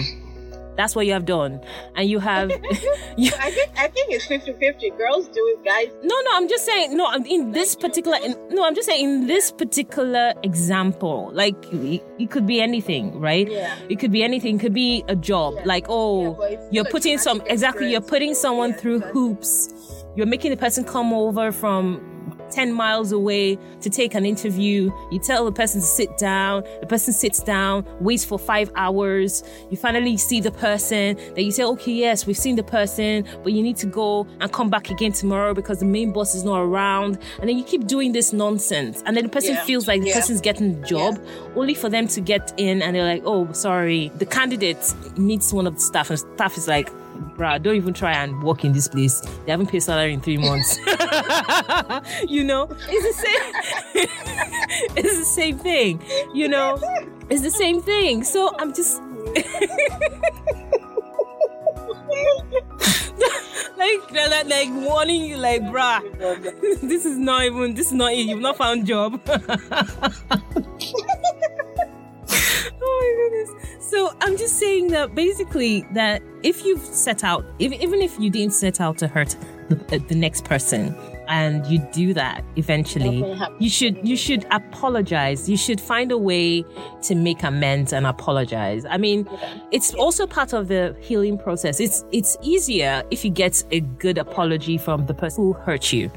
[0.78, 1.60] That's what you have done.
[1.96, 2.50] And you have.
[3.16, 4.90] you, I think I think it's 50 50.
[4.90, 5.92] Girls do it, guys.
[6.04, 8.16] No, no, I'm just saying, no, I'm in this particular.
[8.24, 13.18] In, no, I'm just saying, in this particular example, like, it, it could be anything,
[13.18, 13.50] right?
[13.50, 13.76] Yeah.
[13.88, 14.56] It could be anything.
[14.56, 15.54] It could be a job.
[15.56, 15.62] Yeah.
[15.64, 17.42] Like, oh, yeah, you're putting some.
[17.46, 20.04] Exactly, you're putting someone yeah, through hoops.
[20.14, 22.17] You're making the person come over from
[22.50, 24.90] 10 miles away to take an interview.
[25.10, 26.64] You tell the person to sit down.
[26.80, 29.42] The person sits down, waits for five hours.
[29.70, 31.16] You finally see the person.
[31.34, 34.52] Then you say, okay, yes, we've seen the person, but you need to go and
[34.52, 37.18] come back again tomorrow because the main boss is not around.
[37.40, 39.02] And then you keep doing this nonsense.
[39.06, 39.64] And then the person yeah.
[39.64, 40.14] feels like the yeah.
[40.14, 41.48] person's getting the job yeah.
[41.56, 44.10] only for them to get in and they're like, oh, sorry.
[44.16, 46.90] The candidate meets one of the staff and staff is like,
[47.36, 49.20] bruh, don't even try and work in this place.
[49.44, 50.78] They haven't paid salary in three months.
[52.28, 53.52] you know, it's the same.
[54.96, 56.02] it's the same thing.
[56.34, 56.78] You know,
[57.30, 58.24] it's the same thing.
[58.24, 59.02] So I'm just.
[63.76, 66.00] like, like, like warning you, like, bruh,
[66.80, 68.26] this is not even, this is not it.
[68.26, 69.20] You've not found job.
[69.26, 69.40] oh
[72.80, 73.77] my goodness.
[73.88, 78.28] So I'm just saying that basically that if you've set out, if, even if you
[78.28, 79.34] didn't set out to hurt
[79.70, 80.94] the, the next person,
[81.28, 83.22] and you do that eventually
[83.58, 86.64] you should you should apologize you should find a way
[87.02, 89.28] to make amends and apologize i mean
[89.70, 94.16] it's also part of the healing process it's it's easier if you get a good
[94.16, 96.10] apology from the person who hurt you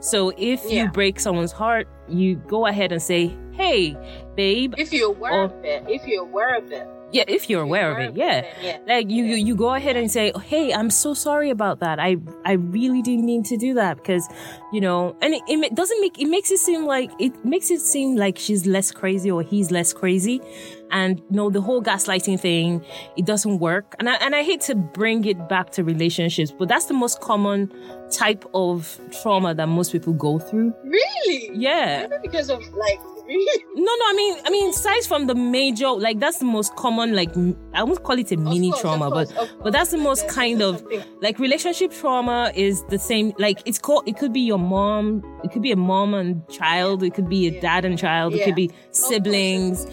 [0.00, 0.82] so if yeah.
[0.82, 3.96] you break someone's heart you go ahead and say hey
[4.38, 4.74] babe.
[4.78, 6.86] If you're aware or, of it, if you're aware of it.
[7.10, 8.44] Yeah, if you're aware, of, it, yeah.
[8.60, 8.78] yeah.
[8.86, 11.98] Like you, you, you go ahead and say, "Hey, I'm so sorry about that.
[11.98, 14.28] I, I really didn't mean to do that because,
[14.72, 17.80] you know." And it, it doesn't make it makes it seem like it makes it
[17.80, 20.42] seem like she's less crazy or he's less crazy,
[20.90, 22.84] and you know the whole gaslighting thing.
[23.16, 26.68] It doesn't work, and I and I hate to bring it back to relationships, but
[26.68, 27.72] that's the most common
[28.10, 30.74] type of trauma that most people go through.
[30.84, 31.50] Really?
[31.54, 32.06] Yeah.
[32.06, 32.98] Maybe because of like
[33.74, 34.04] no, no.
[34.06, 37.14] I mean, I mean, aside from the major, like that's the most common.
[37.14, 37.30] Like
[37.78, 40.34] I won't call it a mini course, trauma, course, but but that's the most There's
[40.34, 40.84] kind of
[41.20, 43.32] like relationship trauma is the same.
[43.38, 44.08] Like it's called.
[44.08, 45.22] It could be your mom.
[45.44, 47.02] It could be a mom and child.
[47.02, 48.34] It could be a dad and child.
[48.34, 49.86] It could be siblings.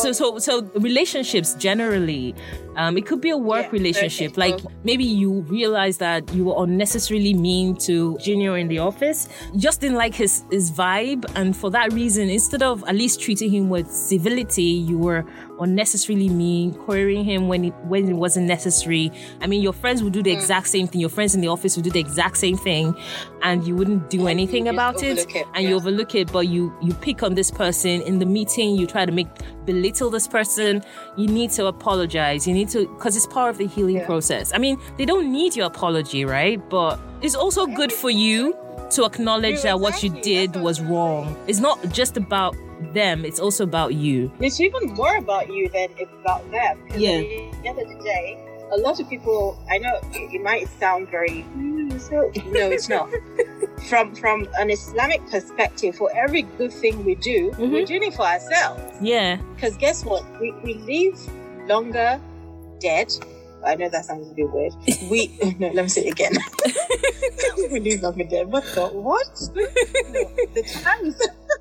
[0.00, 2.34] So so so relationships generally.
[2.76, 4.36] Um, it could be a work yeah, relationship.
[4.36, 9.28] Like maybe you realize that you were unnecessarily mean to Junior in the office.
[9.52, 13.20] You just didn't like his his vibe, and for that reason, instead of at least
[13.20, 15.24] treating him with civility, you were
[15.60, 19.12] unnecessarily mean, querying him when it when it wasn't necessary.
[19.40, 20.36] I mean, your friends would do the mm.
[20.36, 21.00] exact same thing.
[21.00, 22.96] Your friends in the office would do the exact same thing,
[23.42, 25.70] and you wouldn't do anything about it, it, and yeah.
[25.70, 26.32] you overlook it.
[26.32, 28.76] But you you pick on this person in the meeting.
[28.76, 29.28] You try to make
[29.64, 30.82] belittle this person.
[31.16, 32.46] You need to apologize.
[32.46, 34.06] You need to because it's part of the healing yeah.
[34.06, 34.52] process.
[34.54, 36.58] I mean, they don't need your apology, right?
[36.68, 38.56] But it's also good for you
[38.92, 41.36] to acknowledge that what you did was wrong.
[41.46, 42.56] It's not just about
[42.92, 44.30] them, it's also about you.
[44.40, 46.78] It's even more about you than it's about them.
[46.96, 47.10] Yeah.
[47.10, 48.38] At the end of the day,
[48.72, 52.88] a lot of people, I know it, it might sound very, mm, so, no, it's
[52.88, 53.10] not.
[53.88, 57.70] from from an Islamic perspective, for every good thing we do, Mhm.
[57.72, 58.82] we're doing it for ourselves.
[59.00, 59.36] Yeah.
[59.54, 60.24] Because guess what?
[60.40, 61.18] We, we live
[61.68, 62.20] longer
[62.80, 63.12] dead.
[63.64, 64.72] I know that sounds a bit weird.
[65.10, 66.32] We no, let me say it again.
[67.72, 68.48] we live longer dead.
[68.48, 69.26] What the what?
[69.54, 69.64] No,
[70.54, 71.20] the times.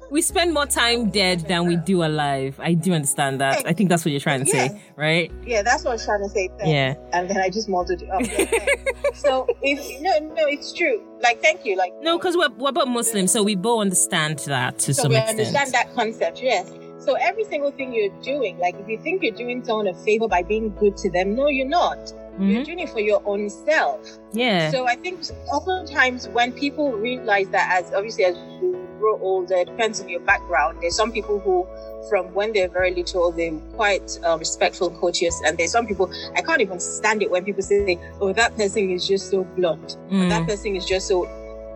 [0.10, 2.60] We spend more time dead than we do alive.
[2.62, 3.66] I do understand that.
[3.66, 4.68] I think that's what you're trying to Yeah.
[4.68, 5.32] say, right?
[5.46, 6.50] Yeah, that's what I was trying to say.
[6.58, 6.68] Thanks.
[6.68, 6.96] Yeah.
[7.14, 8.22] And then I just muddled it up.
[8.22, 11.02] Yeah, so if no, no, it's true.
[11.22, 11.78] Like, thank you.
[11.78, 15.12] Like, No, because we're, we're both Muslims, so we both understand that to so some
[15.12, 15.40] we extent.
[15.40, 16.42] understand that concept.
[16.42, 16.70] Yes.
[17.02, 20.28] So every single thing you're doing, like if you think you're doing someone a favor
[20.28, 21.98] by being good to them, no, you're not.
[22.40, 22.66] You're Mhm.
[22.66, 24.00] doing it for your own self.
[24.34, 24.72] Yeah.
[24.72, 25.20] So I think
[25.52, 30.22] oftentimes when people realize that, as obviously as you grow older, it depends on your
[30.22, 30.78] background.
[30.82, 31.68] There's some people who,
[32.10, 36.10] from when they're very little, they're quite uh, respectful and courteous, and there's some people
[36.36, 39.98] I can't even stand it when people say, "Oh, that person is just so blunt.
[40.10, 40.30] Mm.
[40.30, 41.28] That person is just so."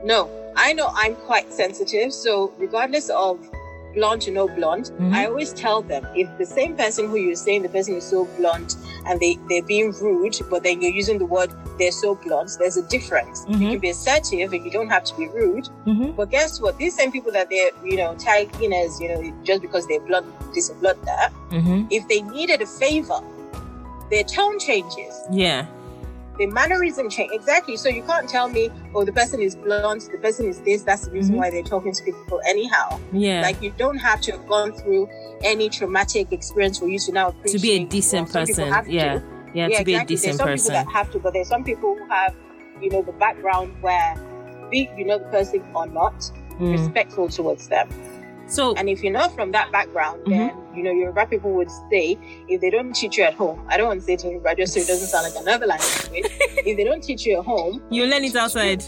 [0.04, 3.40] No, I know I'm quite sensitive, so regardless of
[3.96, 5.14] blunt to no blunt, Mhm.
[5.14, 8.26] I always tell them if the same person who you're saying the person is so
[8.38, 8.76] blunt
[9.08, 12.78] and they they're being rude, but then you're using the word they're so blunt, there's
[12.78, 13.46] a difference.
[13.50, 13.70] You Mhm.
[13.72, 15.68] can be assertive and you don't have to be rude.
[15.86, 16.16] Mhm.
[16.16, 16.78] But guess what?
[16.78, 20.26] These same people that they're you know tagging as you know just because they're blunt
[20.54, 21.88] this and blunt that, Mhm.
[21.90, 23.20] if they needed a favor,
[24.12, 25.66] their tone changes Yeah.
[26.38, 30.18] The mannerism change exactly so you can't tell me oh the person is blunt the
[30.18, 31.38] person is this that's the reason Mhm.
[31.40, 33.42] why they're talking to people anyhow Yeah.
[33.42, 35.08] like you don't have to have gone through
[35.44, 38.42] any traumatic experience for you to now to be a decent people.
[38.42, 38.68] Person.
[38.68, 38.84] Yeah.
[38.88, 39.20] yeah.
[39.70, 40.16] yeah to be a exactly.
[40.16, 40.74] decent there's some person.
[40.74, 42.34] people that have to but there's some people who have
[42.82, 44.16] you know the background where
[44.70, 46.14] be you know the person or not
[46.60, 46.72] Mm.
[46.72, 47.88] respectful towards them
[48.48, 50.30] So and if you're not from that background Mhm.
[50.30, 53.78] then you know Yoruba people would say if they don't teach you at home I
[53.78, 56.78] don't want to say to Yoruba just so it doesn't sound like another language if
[56.78, 58.84] they don't teach you at home you learn it outside.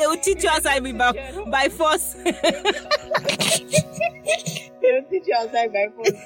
[0.00, 1.12] They will teach you outside by,
[1.50, 2.14] by force.
[2.24, 2.32] they
[4.82, 6.16] don't teach you outside by phone.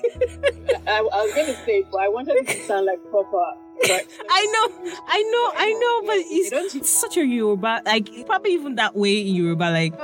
[0.87, 3.43] I, I was going to say, it, but I wanted it to sound like proper.
[3.83, 4.71] But I know,
[5.09, 9.21] I know, I know, but it's, it's such a Yoruba, like probably even that way
[9.27, 9.99] in Yoruba, like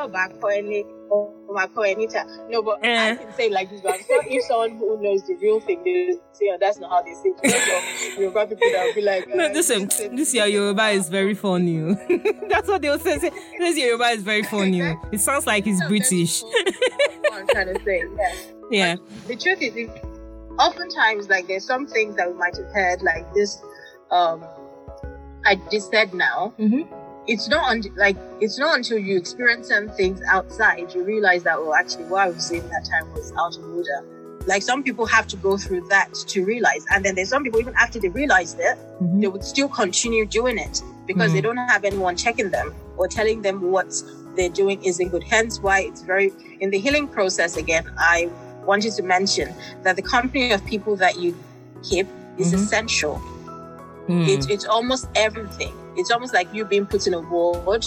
[1.51, 2.29] for my for any time.
[2.49, 3.11] No, but Eh.
[3.13, 3.81] I can say it like this.
[3.81, 6.91] But I'm sure if someone who knows the real thing, they say, oh, that's not
[6.91, 8.15] how they say it.
[8.15, 11.35] So Yoruba people that will be like, no, uh, listen, this your Yoruba is very
[11.35, 11.81] funny.
[12.49, 13.19] That's what they'll say.
[13.19, 14.81] say, This year Yoruba is very funny.
[15.13, 16.43] It sounds like he's British.
[16.43, 18.05] what I'm trying to say.
[18.17, 18.35] Yeah.
[18.73, 18.95] Yeah.
[19.27, 19.91] the truth is, if,
[20.57, 23.61] oftentimes, like there's some things that we might have heard, like this.
[24.13, 24.45] Um,
[25.45, 26.55] I just said now.
[26.57, 26.87] Mhm.
[27.33, 31.57] It's not un- like it's not until you experience some things outside you realize that
[31.59, 33.99] oh, actually, what I was saying that time was out of order.
[34.47, 37.61] Like some people have to go through that to realize, and then there's some people
[37.61, 39.21] even after they realized it, Mhm.
[39.21, 41.49] they would still continue doing it because they Mm.
[41.49, 43.91] don't have anyone checking them or telling them what
[44.37, 45.23] they're doing isn't good.
[45.35, 46.29] Hence why it's very
[46.61, 48.29] in the healing process again, I
[48.71, 49.49] wanted to mention
[49.85, 51.31] that the company of people that you
[51.89, 52.07] keep
[52.39, 52.55] is Mhm.
[52.59, 53.15] essential.
[54.11, 54.29] Mm.
[54.29, 55.73] It's it's almost everything.
[55.97, 57.85] It's almost like you being put in a ward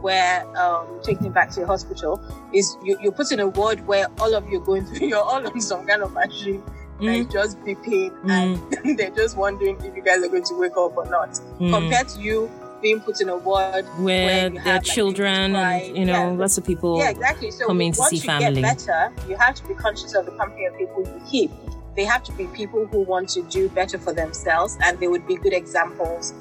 [0.00, 2.20] where um taking it back to your hospital
[2.52, 5.18] is you, you're put in a ward where all of you are going through you're
[5.18, 6.62] all on some kind of machine
[7.00, 7.08] Mm.
[7.22, 10.96] and just beeping and they're just wondering if you guys are going to wake up
[10.96, 11.72] or not Mm.
[11.72, 12.48] compared to you
[12.80, 16.38] being put in a ward where there have, are like, children and you know Yeah.
[16.38, 16.98] lots of people.
[16.98, 18.62] yeah exactly so coming to once see you family.
[18.62, 21.50] get better you have to be conscious of the company of people you keep
[21.96, 25.26] they have to be people who want to do better for themselves and they would
[25.26, 26.32] be good examples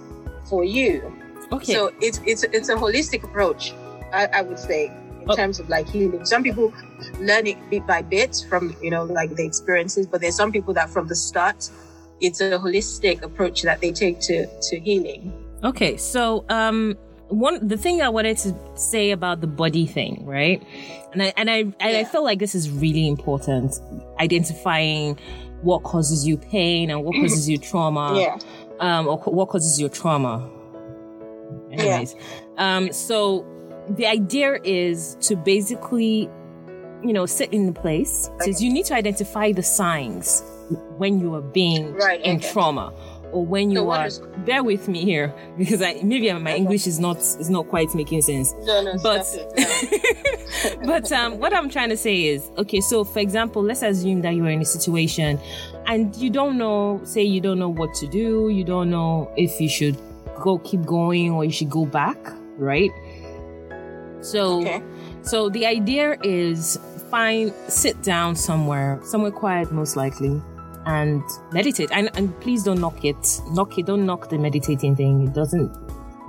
[0.49, 1.13] for you
[1.51, 1.73] Okay.
[1.73, 3.73] so it's it's it's a holistic approach
[4.13, 5.35] i, I would say in Oh.
[5.35, 6.73] terms of like healing some people
[7.19, 10.73] learn it bit by bit from you know like the experiences but there's some people
[10.73, 11.69] that from the start
[12.19, 15.31] it's a holistic approach that they take to to healing
[15.63, 16.97] Okay, so um
[17.33, 20.61] one the thing I wanted to say about the body thing, right?
[21.11, 22.03] And I and I and I Yeah.
[22.11, 23.79] feel like this is really important.
[24.19, 25.17] Identifying
[25.61, 28.13] what causes you pain and what causes you trauma.
[28.19, 28.37] yeah
[28.79, 30.49] Um or what causes your trauma.
[31.71, 32.15] Anyways.
[32.57, 33.45] Um so
[33.89, 36.29] the idea is to basically
[37.03, 38.29] you know sit in the place.
[38.41, 40.43] Says you need to identify the signs
[40.97, 42.51] when you are being Right, in okay.
[42.51, 42.93] trauma
[43.33, 46.87] or when you So are is- bear with me here because I maybe my English
[46.87, 48.53] is not is not quite making sense.
[48.63, 50.77] no no But it.
[50.81, 50.85] No.
[50.87, 52.79] but um, what I'm trying to say is okay.
[52.81, 55.39] So for example, let's assume that you are in a situation
[55.87, 57.01] and you don't know.
[57.03, 58.49] Say you don't know what to do.
[58.49, 59.97] You don't know if you should
[60.41, 62.17] go keep going or you should go back.
[62.57, 62.91] Right.
[64.21, 64.81] So okay
[65.23, 66.77] so the idea is
[67.09, 70.41] find sit down somewhere, somewhere quiet most likely,
[70.85, 71.89] and meditate.
[71.91, 73.41] And, and please don't knock it.
[73.51, 73.85] Knock it.
[73.85, 75.27] Don't knock the meditating thing.
[75.27, 75.71] It doesn't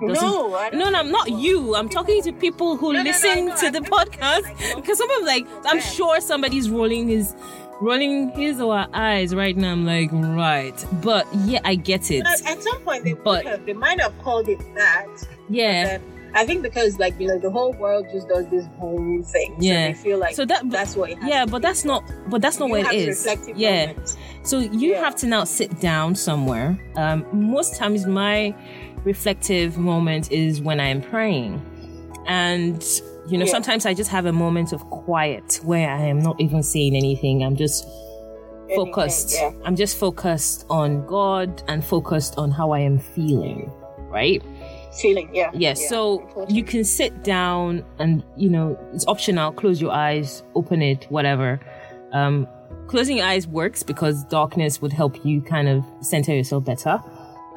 [0.07, 1.75] doesn't No, no, no, I'm not you.
[1.77, 5.25] I'm talking to people who No, no, no, listen to the podcast because some of
[5.25, 7.35] like I'm sure somebody's rolling his
[7.81, 9.73] rolling his or her eyes right now.
[9.73, 12.25] I'm like, right, but yeah, I get it.
[12.25, 15.09] But at some point, they, But- have, they might have called it that.
[15.49, 15.99] Yeah,
[16.35, 19.57] I think because, like, you know, the whole world just does this whole thing.
[19.61, 19.88] Yeah.
[19.88, 22.43] So they feel like so that that's what it has yeah, but that's not but
[22.43, 23.27] that's not You what it is.
[23.55, 23.93] Yeah.
[24.44, 25.00] So you Yeah.
[25.00, 26.78] have to now sit down somewhere.
[26.96, 28.54] Um, most times, my
[29.04, 31.61] reflective moment is when I'm praying,
[32.26, 32.83] and
[33.26, 33.52] you know, Yeah.
[33.52, 37.42] sometimes I just have a moment of quiet where I am not even saying anything.
[37.42, 37.87] I'm just
[38.68, 39.35] Anything, focused.
[39.35, 39.50] Yeah.
[39.64, 43.70] I'm just focused on God and focused on how I am feeling.
[44.11, 44.42] Right?
[45.00, 45.50] Feeling, yeah.
[45.54, 45.88] Yes.
[45.88, 46.50] so Important.
[46.57, 49.52] you can sit down and, you know, it's optional.
[49.52, 51.61] Close your eyes, open it, whatever.
[52.12, 52.46] Um,
[52.87, 57.00] closing your eyes works because darkness would help you kind of center yourself better.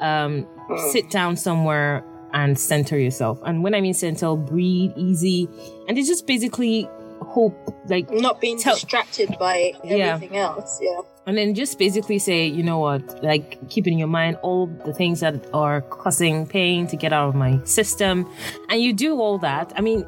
[0.00, 0.92] Um, Mm.
[0.92, 3.38] sit down somewhere and center yourself.
[3.46, 5.48] And when I mean center, breathe easy.
[5.88, 6.86] And it's just basically
[7.22, 7.56] hope,
[7.88, 10.14] like, not being Tell- distracted by Yeah.
[10.14, 10.78] everything else.
[10.82, 11.00] Yeah.
[11.26, 14.94] and then just basically say, you know what, like keep in your mind all the
[14.94, 18.26] things that are causing pain to get out of my system.
[18.70, 19.70] And you do all that.
[19.76, 20.06] I mean,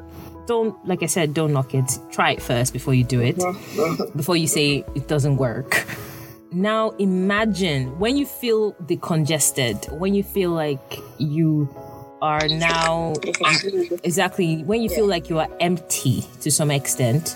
[0.51, 1.89] don't, like I said, don't knock it.
[2.11, 3.37] Try it first before you do it,
[4.15, 5.85] before you say it doesn't work.
[6.51, 11.69] Now imagine when you feel decongested, when you feel like you
[12.21, 13.99] are now You can breathe.
[14.03, 17.35] exactly when you feel like you are empty to some extent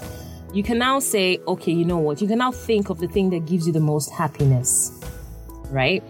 [0.54, 3.32] you can now say okay you know what you can now think of the thing
[3.32, 4.92] that gives you the most happiness
[5.72, 6.04] right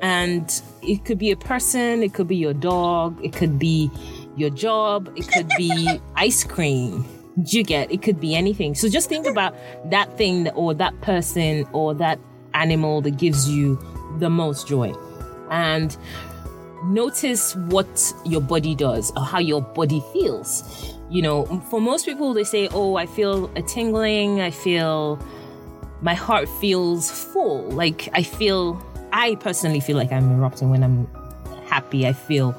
[0.00, 3.90] and it could be a person it could be your dog it could be
[4.36, 7.04] your job it could be ice cream
[7.46, 9.54] you get it could be anything so just think about
[9.90, 12.18] that thing that, or that person or that
[12.54, 13.78] animal that gives you
[14.18, 14.92] the most joy
[15.50, 15.96] and
[16.84, 20.92] notice what your body does or how your body feels.
[21.10, 25.18] You know, for most people, they say, Oh, I feel a tingling, I feel
[26.00, 27.70] my heart feels full.
[27.70, 31.08] Like, I feel, I personally feel like I'm erupting when I'm
[31.66, 32.06] happy.
[32.06, 32.52] I feel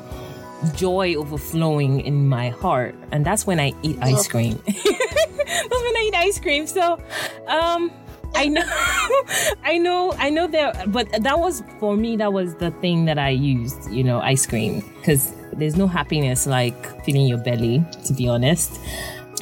[0.76, 2.96] joy overflowing in my heart.
[3.12, 4.62] And that's when I eat ice cream.
[4.66, 6.68] that's when I eat ice cream.
[6.68, 7.02] So,
[7.48, 7.92] um,
[8.36, 8.64] I know,
[9.64, 12.18] I know, I know that, but that was for me.
[12.18, 16.46] That was the thing that I used, you know, ice cream, because there's no happiness
[16.46, 18.80] like filling your belly, to be honest.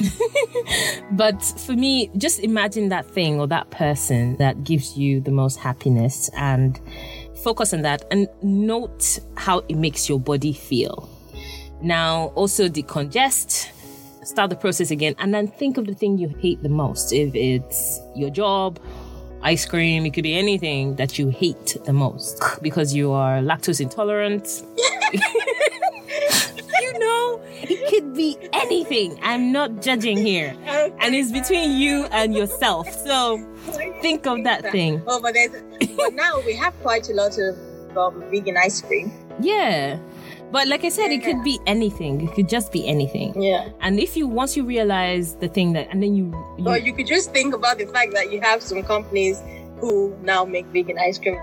[1.12, 5.58] but for me, just imagine that thing or that person that gives you the most
[5.58, 6.80] happiness and
[7.46, 11.08] focus on that and note how it makes your body feel.
[11.80, 13.70] Now, also decongest,
[14.26, 17.12] start the process again, and then think of the thing you hate the most.
[17.12, 18.80] If it's your job,
[19.42, 23.80] ice cream, it could be anything that you hate the most because you are lactose
[23.80, 24.64] intolerant.
[26.58, 29.18] you know, it could be anything.
[29.22, 30.54] I'm not judging here.
[31.00, 32.88] And it's between you and yourself.
[33.04, 33.38] So
[34.00, 35.02] think of that thing.
[35.06, 35.52] Oh, but there's,
[35.96, 37.56] but now we have quite a lot of
[37.96, 39.12] um, vegan ice cream.
[39.40, 39.98] Yeah.
[40.52, 42.20] But like I said, it could be anything.
[42.20, 43.40] It could just be anything.
[43.40, 43.68] Yeah.
[43.80, 46.94] And if you once you realize the thing that, and then you, you Or you
[46.94, 49.42] could just think about the fact that you have some companies
[49.80, 51.38] who now make vegan ice cream.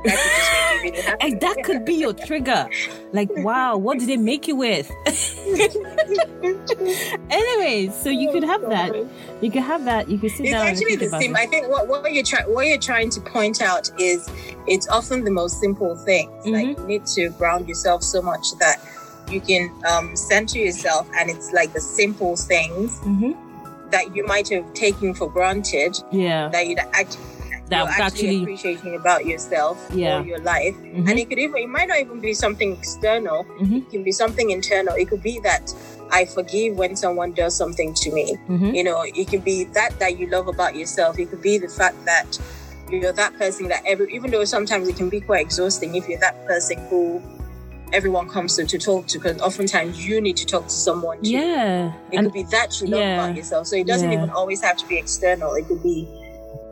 [0.84, 1.32] And that could just make you really happy.
[1.32, 2.70] and that could be your trigger.
[3.12, 4.92] Like, wow, what did they make you with?
[7.30, 8.94] Anyways, so you could have that.
[9.42, 10.10] You could have that.
[10.10, 11.36] You could sit It's down and actually the same.
[11.36, 11.40] it.
[11.40, 14.30] I think what, what you're trying what you're trying to point out is
[14.68, 16.32] it's often the most simple things.
[16.46, 16.82] Like Mm-hmm.
[16.82, 18.78] you need to ground yourself so much that
[19.30, 23.32] you can um, center yourself, and it's like the simple things hmm
[23.92, 26.50] that you might have taken for granted Yeah.
[26.50, 27.22] that you'd actually
[27.70, 30.20] That actually, actually- appreciating about yourself Yeah.
[30.22, 30.76] or your life.
[30.76, 31.10] Mhm.
[31.10, 33.46] And it could even it might not even be something external.
[33.62, 33.78] Mhm.
[33.78, 34.96] It can be something internal.
[34.96, 35.74] It could be that
[36.12, 38.38] I forgive when someone does something to me.
[38.50, 38.76] Mhm.
[38.76, 41.18] You know, it could be that that you love about yourself.
[41.18, 42.38] It could be the fact that
[42.92, 46.20] you're that person that every even though sometimes it can be quite exhausting if you're
[46.20, 47.22] that person who
[47.94, 51.30] everyone comes to, to talk to because oftentimes you need to talk to someone too.
[51.30, 51.94] Yeah.
[52.12, 53.24] It And could be that you love yeah.
[53.24, 53.68] about yourself.
[53.68, 54.18] So it doesn't Yeah.
[54.18, 55.54] even always have to be external.
[55.54, 56.08] It could be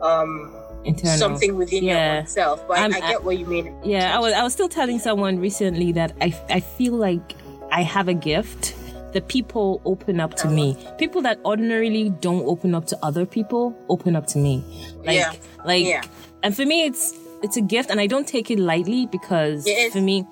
[0.02, 0.52] um
[0.84, 1.18] internal.
[1.18, 2.12] something within Yeah.
[2.12, 2.66] your own self.
[2.68, 3.74] But I, I'm- I get what you mean.
[3.84, 7.34] Yeah, I was I was still telling someone recently that I I feel like
[7.70, 8.74] I have a gift
[9.12, 10.76] that people open up to me.
[10.98, 14.64] People that ordinarily don't open up to other people open up to me.
[15.04, 15.32] Like Yeah.
[15.64, 16.02] like Yeah.
[16.42, 19.92] and for me it's it's a gift and I don't take it lightly because It
[19.92, 20.24] for me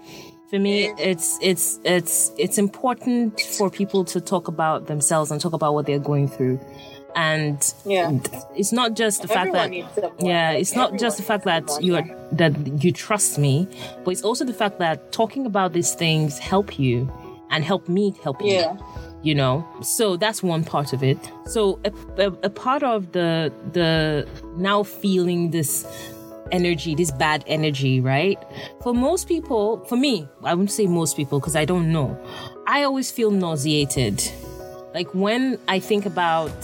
[0.49, 5.41] for me It it's it's it's it's important for people to talk about themselves and
[5.41, 6.59] talk about what they're going through.
[7.15, 8.11] And Yeah.
[8.57, 9.73] it's not just the fact that
[10.21, 12.53] yeah it's not just the fact that you are that
[12.85, 13.67] you trust me
[14.05, 17.11] but it's also the fact that talking about these things help you
[17.51, 18.77] and help me help you Yeah.
[19.23, 19.67] you know?
[19.83, 21.19] So that's one part of it.
[21.47, 21.93] So a,
[22.27, 25.85] a, a part of the the now feeling this
[26.53, 28.39] energy this bad energy right?
[28.83, 32.17] For most people for me i wouldn't say most people because i don't know.
[32.67, 34.17] I always feel nauseated.
[34.95, 36.61] Like when i think about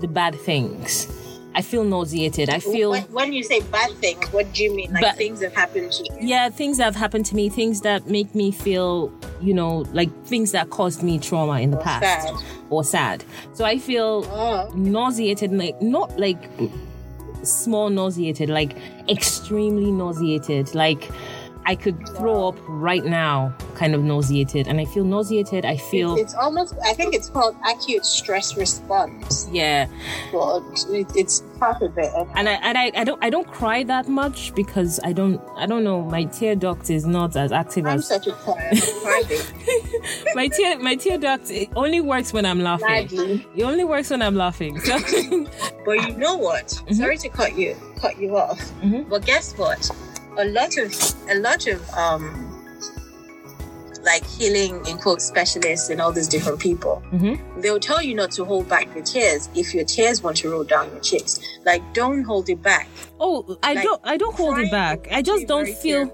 [0.00, 1.06] the bad things
[1.54, 4.92] i feel nauseated i feel When, when you say bad things, what do you mean?
[4.92, 6.16] Like But- things that happen to you?
[6.20, 10.10] yeah things that have happened to me things that make me feel you know like
[10.26, 12.34] things that caused me trauma in the Or past sad.
[12.70, 13.24] or sad
[13.54, 14.70] so i feel Oh.
[14.74, 16.42] nauseated like not like
[17.42, 18.76] small nauseated like
[19.08, 21.10] extremely nauseated like
[21.64, 26.16] i could throw up right now kind of nauseated and i feel nauseated i feel
[26.16, 29.86] It's almost, I think it's called acute stress response, yeah
[30.32, 32.10] but it, it's part of it.
[32.34, 35.66] and I and I, I don't I don't cry that much because I don't I
[35.66, 38.70] don't know my tear duct is not as active I'm as such a crier.
[38.72, 39.42] I'm crying.
[40.34, 42.86] my tear my tear duct it only works when I'm laughing.
[42.88, 43.46] Maggie.
[43.56, 44.78] It only works when I'm laughing.
[44.80, 44.98] So
[45.86, 46.70] But you know what?
[46.92, 48.60] Sorry to cut you cut you off.
[48.82, 49.08] Mhm.
[49.08, 49.88] But guess what?
[50.38, 50.92] A lot of
[51.30, 52.45] a lot of um
[54.06, 57.38] like healing in quote specialists and all these different people, Mhm.
[57.62, 60.64] they'll tell you not to hold back your tears if your tears want to roll
[60.64, 61.40] down your cheeks.
[61.64, 62.88] Like don't hold it back.
[63.20, 65.08] oh I Like, don't I don't hold it back.
[65.10, 66.10] I just don't feel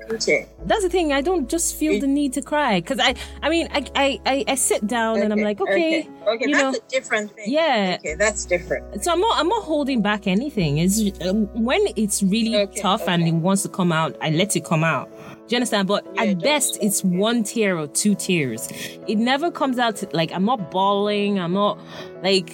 [0.64, 1.12] that's the thing.
[1.12, 4.44] I don't just feel the need to cry because I I mean I, I I
[4.48, 7.44] I sit down and I'm like okay, okay, okay you that's know a different thing.
[7.58, 7.96] yeah.
[7.98, 8.82] Okay, that's different.
[9.04, 10.78] So I'm not I'm not holding back anything.
[10.78, 14.56] It's um, when it's really Okay, tough and it wants to come out, I let
[14.56, 15.08] it come out.
[15.46, 15.88] Do you understand?
[15.88, 18.68] But Yeah, at best, it's one tear or two tears.
[19.08, 21.38] It never comes out to, like I'm not bawling.
[21.38, 21.78] I'm not
[22.22, 22.52] like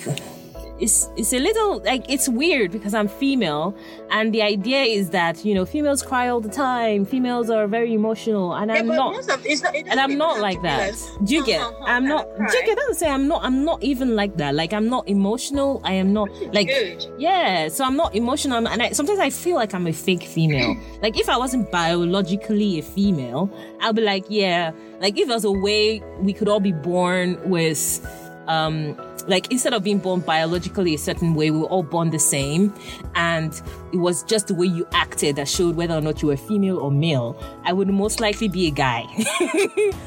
[0.80, 3.74] it's it's a little like it's weird because I'm female,
[4.10, 7.04] and the idea is that you know females cry all the time.
[7.04, 10.94] Females are very emotional, and I'm not of, it's not, and I'm not like that.
[11.24, 11.60] Do you get?
[11.60, 12.26] huh, huh," I'm not.
[12.36, 12.76] Do you get?
[12.76, 13.44] Doesn't say I'm not.
[13.44, 14.54] I'm not even like that.
[14.54, 15.80] Like I'm not emotional.
[15.84, 16.68] I am not like.
[16.68, 17.06] Good.
[17.18, 20.76] Yeah, so I'm not emotional, and I, sometimes I feel like I'm a fake female.
[21.02, 23.50] like if I wasn't biologically a female,
[23.80, 24.72] I'll be like, yeah.
[25.00, 28.04] Like if there's a way we could all be born with,
[28.48, 28.96] um,
[29.28, 32.74] like instead of being born biologically a certain way, we were all born the same,
[33.14, 33.52] and
[33.92, 36.78] it was just the way you acted that showed whether or not you were female
[36.78, 37.40] or male.
[37.64, 39.02] I would most likely be a guy.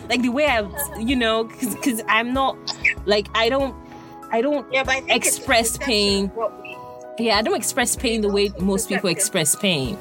[0.10, 0.68] like the way I,
[1.00, 2.58] you know, because I'm not,
[3.06, 3.76] like I don't,
[4.32, 6.26] I don't Yeah, I Express pain.
[6.26, 6.78] of what we-
[7.20, 9.98] yeah, I don't express pain the way most people express pain.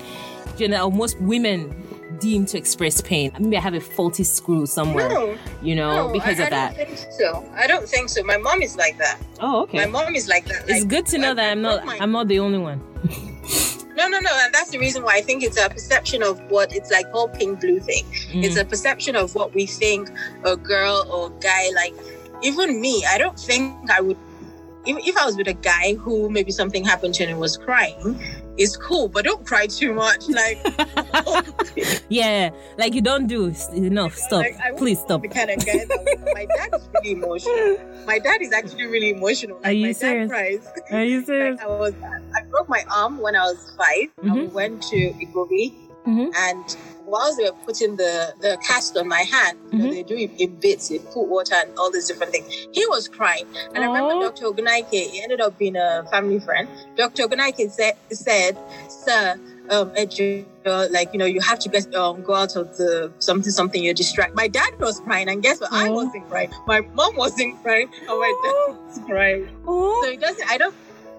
[0.56, 1.74] You know, most women
[2.20, 3.32] deem to express pain.
[3.38, 6.50] Maybe I have a faulty screw somewhere, No, you know, no, because I, of I
[6.50, 6.76] that.
[6.76, 7.52] don't think so.
[7.54, 8.22] I don't think so.
[8.22, 9.18] My mom is like that.
[9.40, 9.78] Oh, okay.
[9.78, 10.62] My mom is like that.
[10.68, 12.58] it's Like, good to know I- that I I'm not my- I'm not the only
[12.58, 12.80] one.
[13.96, 14.30] No, no, no.
[14.44, 17.28] And that's the reason why I think it's a perception of what it's like whole
[17.28, 18.04] pink blue thing.
[18.32, 18.44] Mm.
[18.44, 20.08] It's a perception of what we think
[20.44, 21.94] a girl or guy like.
[22.42, 24.16] Even me, I don't think I would.
[24.86, 27.58] If, if I was with a guy who maybe something happened to him and was
[27.58, 28.18] crying,
[28.61, 30.28] it's cool, but don't cry too much.
[30.28, 30.58] Like,
[32.08, 34.14] yeah, like you don't do enough.
[34.14, 34.42] Stop.
[34.42, 35.22] like, I Please stop.
[35.22, 37.78] The kind of guy that my dad is really emotional.
[38.06, 39.56] My dad is actually really emotional.
[39.58, 40.28] Like, Are you my serious?
[40.28, 40.68] Dad cries.
[40.92, 41.58] Are you serious?
[41.58, 41.94] Like I was,
[42.36, 44.52] I broke my arm when I was 5 and we Mhm.
[44.52, 45.64] went to Igbobi,
[46.06, 46.30] Mhm.
[46.36, 46.76] and
[47.11, 49.90] whilst they were putting the the cast on my hand, you know, Mhm.
[49.92, 52.46] they do it in bits, they put water and all these different things.
[52.72, 54.44] He was crying, and I remember Dr.
[54.46, 54.88] Ogunaike.
[55.14, 56.68] He ended up being a family friend.
[56.96, 57.24] Dr.
[57.26, 58.56] Ogunaike said, said,
[58.88, 59.38] "Sir."
[59.70, 63.82] Um, like you know, you have to get um, go out of the something something.
[63.84, 64.34] You're distracted.
[64.36, 65.72] My dad was crying, and guess what?
[65.72, 66.50] I wasn't crying.
[66.66, 69.48] My mom wasn't crying, and my dad was crying.
[69.66, 70.50] Oh, So it doesn't.
[70.50, 70.74] I don't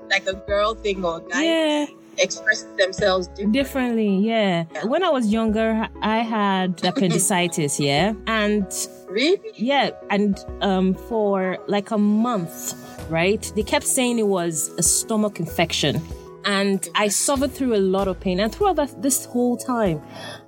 [0.09, 1.85] like a girl thing or guy yeah.
[2.18, 3.59] Express themselves differently.
[3.59, 4.66] Differently, yeah.
[4.84, 8.72] When I was younger, I had appendicitis, yeah, and
[9.12, 9.51] Really?
[9.55, 12.74] Yeah, and um, for like a month,
[13.09, 13.41] right?
[13.57, 16.01] They kept saying it was a stomach infection.
[16.45, 18.39] And I suffered through a lot of pain.
[18.39, 20.01] And throughout that, this whole time,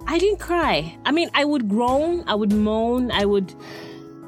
[0.08, 0.98] I didn't cry.
[1.06, 3.54] I mean, I would groan, I would moan, I would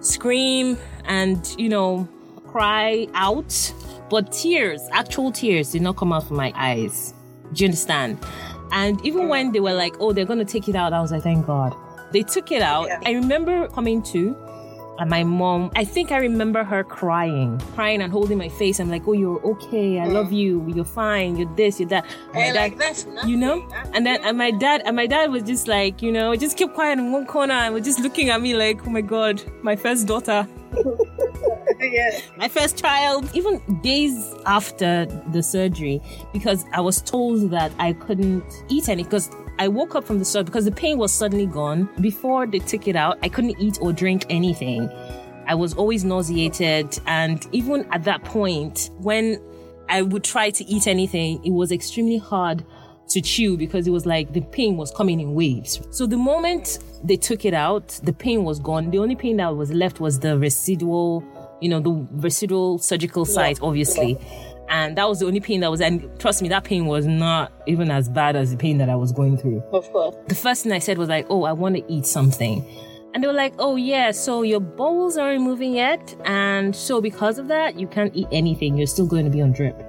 [0.01, 2.07] scream, and, you know,
[2.45, 3.73] cry out.
[4.09, 7.13] But tears, actual tears, did not come out from my eyes.
[7.53, 8.19] Do you understand?
[8.71, 11.11] And even when they were like, oh, they're going to take it out, I was
[11.11, 11.75] like, thank God.
[12.11, 12.87] They took it out.
[12.87, 12.99] Yeah.
[13.05, 14.35] I remember coming to,
[14.97, 18.79] and my mom, I think I remember her crying, crying and holding my face.
[18.79, 19.99] I'm like, oh, you're okay.
[19.99, 20.63] I love you.
[20.73, 21.35] You're fine.
[21.35, 22.05] You're this, you're that.
[22.33, 23.29] And And dad- like nothing.
[23.29, 26.35] you know and then and my dad and my dad was just like you know
[26.35, 29.01] just kept quiet in one corner and was just looking at me like oh my
[29.01, 30.47] god my first daughter
[31.79, 32.19] yeah.
[32.37, 36.01] my first child even days after the surgery
[36.33, 40.25] because i was told that i couldn't eat any because I woke up from the
[40.25, 41.89] surgery because the pain was suddenly gone.
[42.01, 44.89] Before they took it out, I couldn't eat or drink anything.
[45.47, 46.99] I was always nauseated.
[47.05, 49.39] And even at that point, when
[49.89, 52.65] I would try to eat anything, it was extremely hard
[53.09, 55.79] to chew because it was like the pain was coming in waves.
[55.91, 58.89] So the moment they took it out, the pain was gone.
[58.89, 61.23] The only pain that was left was the residual,
[61.61, 63.67] you know, the residual surgical site, yeah.
[63.67, 64.17] obviously.
[64.19, 64.54] Yeah.
[64.69, 67.51] And that was the only pain that was, and trust me, that pain was not
[67.67, 69.61] even as bad as the pain that I was going through.
[69.71, 70.15] Of course.
[70.27, 72.65] The first thing I said was like, oh, I want to eat something.
[73.13, 76.15] And they were like, oh, yeah, so your bowels aren't moving yet.
[76.25, 78.77] And so because of that, you can't eat anything.
[78.77, 79.81] You're still going to be on drip.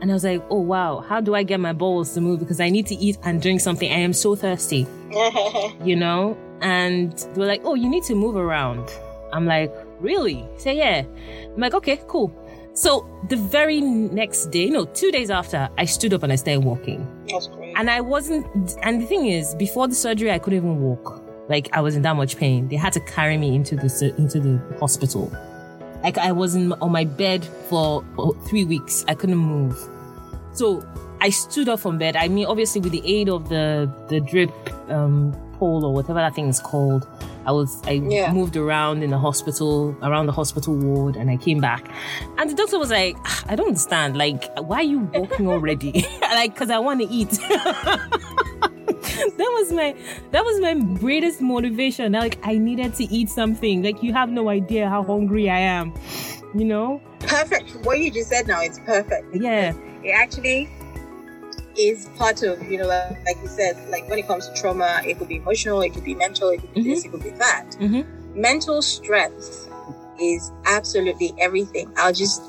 [0.00, 2.38] And I was like, oh wow, how do I get my bowels to move?
[2.38, 3.90] Because I need to eat and drink something.
[3.90, 4.86] I am so thirsty.
[5.84, 6.36] you know?
[6.60, 8.90] And they were like, oh, you need to move around.
[9.32, 10.46] I'm like, really?
[10.58, 11.04] Say yeah.
[11.44, 12.30] I'm like, okay, cool.
[12.76, 16.62] So the very next day, no, two days after, I stood up and I started
[16.62, 17.08] walking.
[17.26, 17.74] That's great.
[17.74, 18.46] And I wasn't,
[18.82, 21.22] and the thing is, before the surgery, I couldn't even walk.
[21.48, 22.68] Like I was in that much pain.
[22.68, 25.32] They had to carry me into the into the hospital.
[26.02, 29.06] Like I was in, on my bed for, for three weeks.
[29.08, 29.78] I couldn't move.
[30.52, 30.86] So
[31.22, 32.14] I stood up from bed.
[32.14, 34.50] I mean, obviously with the aid of the the drip
[34.90, 37.08] um, pole or whatever that thing is called.
[37.46, 38.32] I was I yeah.
[38.32, 41.88] moved around in the hospital, around the hospital ward, and I came back.
[42.38, 44.16] And the doctor was like, ah, "I don't understand.
[44.16, 46.04] Like, why are you walking already?
[46.20, 47.30] like, because I want to eat."
[49.16, 49.94] that was my
[50.32, 52.12] that was my greatest motivation.
[52.12, 53.82] Like I needed to eat something.
[53.82, 55.94] Like you have no idea how hungry I am.
[56.54, 57.02] You know?
[57.20, 57.76] Perfect.
[57.84, 59.34] What you just said now, it's perfect.
[59.34, 59.74] Yeah.
[60.02, 60.70] It actually
[61.78, 65.18] is part of, you know, like you said, like when it comes to trauma, it
[65.18, 66.90] could be emotional, it could be mental, it could be mm-hmm.
[66.90, 67.76] this, it could be that.
[67.78, 68.40] Mm-hmm.
[68.40, 69.68] Mental strength
[70.20, 71.92] is absolutely everything.
[71.96, 72.42] I'll just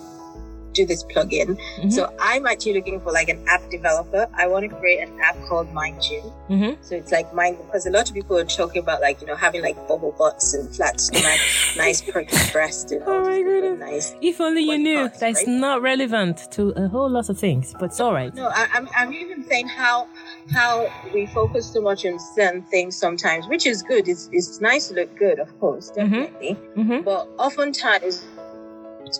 [0.77, 1.57] do this plugin.
[1.57, 1.89] Mm-hmm.
[1.89, 4.27] So I'm actually looking for like an app developer.
[4.33, 6.23] I want to create an app called Mind Gym.
[6.49, 6.81] Mm-hmm.
[6.81, 9.35] So it's like mind because a lot of people are talking about like you know
[9.35, 11.39] having like bubble butts and flat stomach,
[11.75, 13.79] nice perky breast and oh my goodness.
[13.79, 14.15] nice.
[14.21, 15.57] If only you knew parts, that's right?
[15.65, 18.33] not relevant to a whole lot of things, but it's all right.
[18.33, 20.07] No, I, I'm I'm even saying how
[20.51, 24.07] how we focus too much on certain things sometimes, which is good.
[24.07, 26.13] It's it's nice to look good, of course, mm-hmm.
[26.13, 26.57] definitely.
[26.75, 27.01] Mm-hmm.
[27.01, 28.23] But oftentimes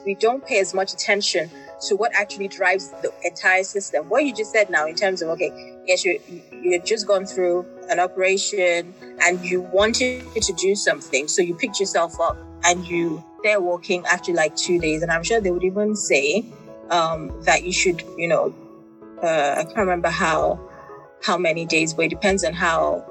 [0.06, 1.50] we don't pay as much attention
[1.88, 4.10] to what actually drives the entire system.
[4.10, 5.52] What you just said now, in terms of okay,
[5.86, 6.20] yes, you
[6.52, 11.80] you've just gone through an operation and you wanted to do something, so you picked
[11.80, 15.64] yourself up and you they're walking after like two days, and I'm sure they would
[15.64, 16.46] even say
[16.90, 18.54] um, that you should, you know,
[19.22, 20.60] uh, I can't remember how
[21.24, 23.06] how many days, but it depends on how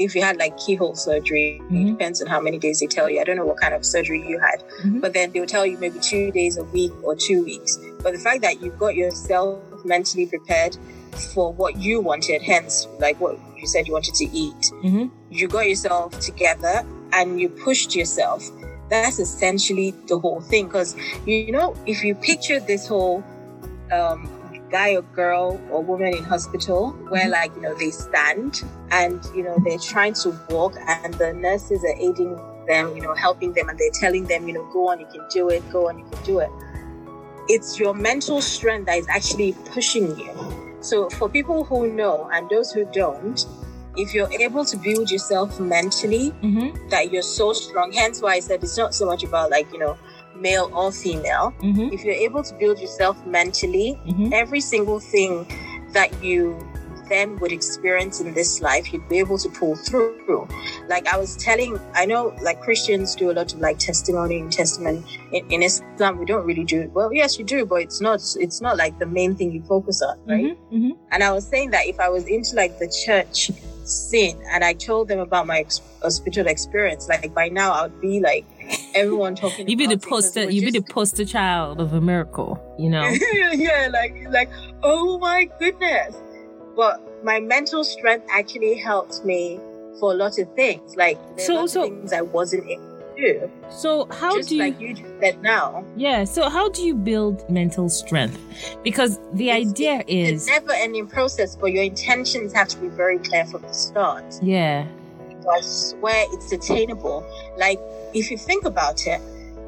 [0.00, 1.76] if you had like keyhole surgery, mm-hmm.
[1.76, 3.20] it depends on how many days they tell you.
[3.20, 5.00] I don't know what kind of surgery you had, mm-hmm.
[5.00, 7.78] but then they'll tell you maybe two days a week or two weeks.
[8.02, 10.76] But the fact that you've got yourself mentally prepared
[11.34, 15.06] for what you wanted, hence like what you said you wanted to eat, mm-hmm.
[15.30, 16.82] you got yourself together
[17.12, 18.48] and you pushed yourself.
[18.88, 20.66] That's essentially the whole thing.
[20.66, 20.96] Because
[21.26, 23.22] you know, if you picture this whole
[23.92, 24.30] um,
[24.70, 27.32] guy or girl or woman in hospital where mm-hmm.
[27.32, 31.84] like you know they stand and you know they're trying to walk and the nurses
[31.84, 35.00] are aiding them you know helping them and they're telling them you know go on
[35.00, 36.50] you can do it go on you can do it
[37.48, 42.48] it's your mental strength that is actually pushing you so for people who know and
[42.48, 43.46] those who don't
[43.96, 46.88] if you're able to build yourself mentally mm-hmm.
[46.88, 49.78] that you're so strong hence why i said it's not so much about like you
[49.78, 49.98] know
[50.40, 51.92] male or female, mm-hmm.
[51.92, 54.32] if you're able to build yourself mentally, mm-hmm.
[54.32, 55.46] every single thing
[55.92, 56.58] that you
[57.10, 60.48] then would experience in this life, you'd be able to pull through.
[60.88, 64.50] Like I was telling, I know like Christians do a lot of like testimony and
[64.50, 65.04] testament.
[65.32, 66.92] In, in Islam, we don't really do it.
[66.92, 70.00] Well, yes, you do, but it's not, it's not like the main thing you focus
[70.00, 70.56] on, right?
[70.56, 70.76] Mm-hmm.
[70.76, 70.90] mm-hmm.
[71.10, 73.50] And I was saying that if I was into like the church
[73.84, 78.00] scene and I told them about my ex- hospital experience, like by now I would
[78.00, 78.46] be like,
[78.94, 79.68] everyone talking.
[79.68, 80.50] you be the poster.
[80.50, 82.58] You be the poster child of a miracle.
[82.78, 83.08] You know.
[83.52, 84.50] yeah, like like
[84.82, 86.16] oh my goodness.
[86.76, 89.60] But my mental strength actually helped me
[89.98, 90.96] for a lot of things.
[90.96, 93.50] Like so, so things I wasn't able to do.
[93.70, 94.62] So how just do you?
[94.62, 95.84] Like you said now.
[95.96, 96.24] Yeah.
[96.24, 98.38] So how do you build mental strength?
[98.82, 102.88] Because the it's, idea is it's never ending process, but your intentions have to be
[102.88, 104.24] very clear from the start.
[104.42, 104.86] Yeah.
[105.50, 107.26] I swear it's attainable.
[107.56, 107.80] Like
[108.14, 109.20] if you think about it,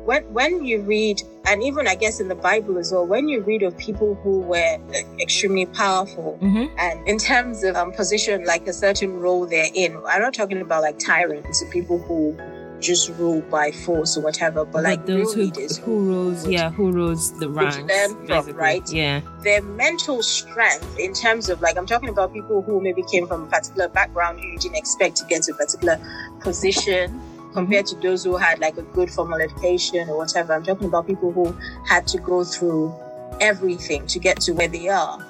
[0.04, 3.40] when when you read, and even I guess in the Bible as well, when you
[3.42, 4.78] read of people who were
[5.20, 6.74] extremely powerful, mm-hmm.
[6.78, 10.60] and in terms of um, position, like a certain role they're in, I'm not talking
[10.60, 12.36] about like tyrants, people who
[12.82, 15.50] just rule by force or whatever, but, but like those who
[15.84, 18.82] who rose, yeah, who rose the ranks, from, right?
[18.92, 23.26] Yeah, their mental strength in terms of like I'm talking about people who maybe came
[23.26, 25.98] from a particular background who you didn't expect to get to a particular
[26.40, 27.20] position
[27.52, 30.52] compared to those who had like a good formal education or whatever.
[30.52, 31.56] I'm talking about people who
[31.86, 32.94] had to go through
[33.40, 35.24] everything to get to where they are,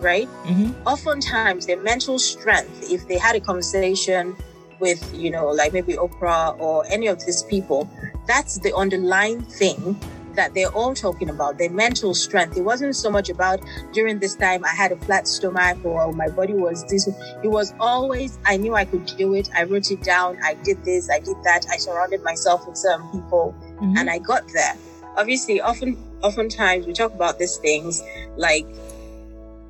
[0.00, 0.28] right?
[0.44, 0.86] Mm-hmm.
[0.86, 4.36] Oftentimes, their mental strength, if they had a conversation
[4.82, 7.88] with, you know, like maybe Oprah or any of these people,
[8.26, 9.98] that's the underlying thing
[10.34, 12.56] that they're all talking about their mental strength.
[12.56, 13.60] It wasn't so much about
[13.92, 17.06] during this time I had a flat stomach or my body was this.
[17.44, 19.48] It was always I knew I could do it.
[19.54, 20.38] I wrote it down.
[20.42, 21.08] I did this.
[21.10, 21.66] I did that.
[21.70, 23.98] I surrounded myself with certain people, Mhm.
[23.98, 24.74] and I got there.
[25.16, 28.02] Obviously, often, oftentimes we talk about these things
[28.36, 28.66] like.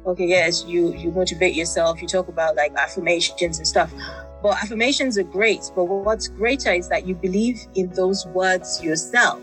[0.05, 2.03] Okay, yes, you you motivate yourself.
[2.03, 3.89] You talk about like affirmations and stuff,
[4.43, 5.61] but affirmations are great.
[5.75, 9.41] But what's greater is that you believe in those words yourself.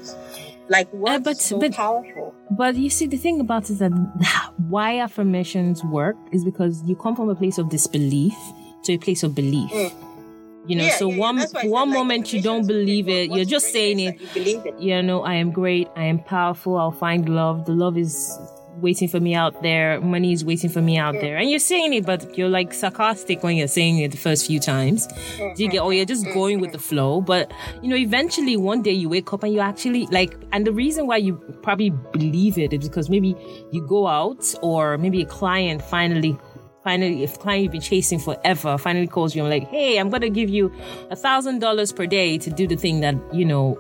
[0.68, 2.36] Like words but- are so but- powerful.
[2.52, 3.92] But you see, the thing about it is that
[4.58, 8.36] why affirmations work is because you come from a place of disbelief
[8.84, 9.72] to a place of belief.
[9.72, 9.94] Mm.
[10.68, 12.60] You know, Yeah, so yeah, one That's why I said, one like, moment you don't
[12.64, 14.22] affirmations are great, believe it, you're just saying it.
[14.22, 14.80] You believe it.
[14.80, 17.66] You know, I am great, I am powerful, I'll find love.
[17.66, 18.38] The love is
[18.76, 20.00] waiting for me out there.
[20.02, 21.38] Money is waiting for me out there.
[21.38, 24.60] And you're saying it, but you're like sarcastic when you're saying it the first few
[24.60, 25.08] times.
[25.38, 27.22] Do you get, or you're just going with the flow.
[27.22, 27.52] But,
[27.82, 31.08] you know, eventually one day you wake up and you actually like, and the reason
[31.08, 33.36] why you probably believe it is because maybe
[33.72, 36.38] you go out or maybe a client finally
[36.84, 40.30] finally if client you've been chasing forever finally calls you and like hey i'm gonna
[40.30, 40.72] give you
[41.10, 43.78] a thousand dollars per day to do the thing that you know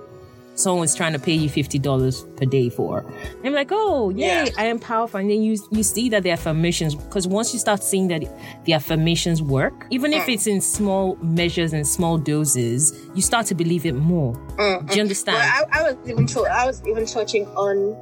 [0.60, 2.99] someone's trying to pay you fifty dollars per day for.
[2.99, 4.49] And I'm like, oh yay, Yeah.
[4.57, 5.20] I am powerful.
[5.20, 8.24] And then you you see that the affirmations because once you start seeing that
[8.66, 13.55] the affirmations work, even if it's in small measures and small doses, you start to
[13.55, 14.34] believe it more.
[14.57, 15.38] Do you understand?
[15.38, 17.95] Well, I, I was even I was even touching on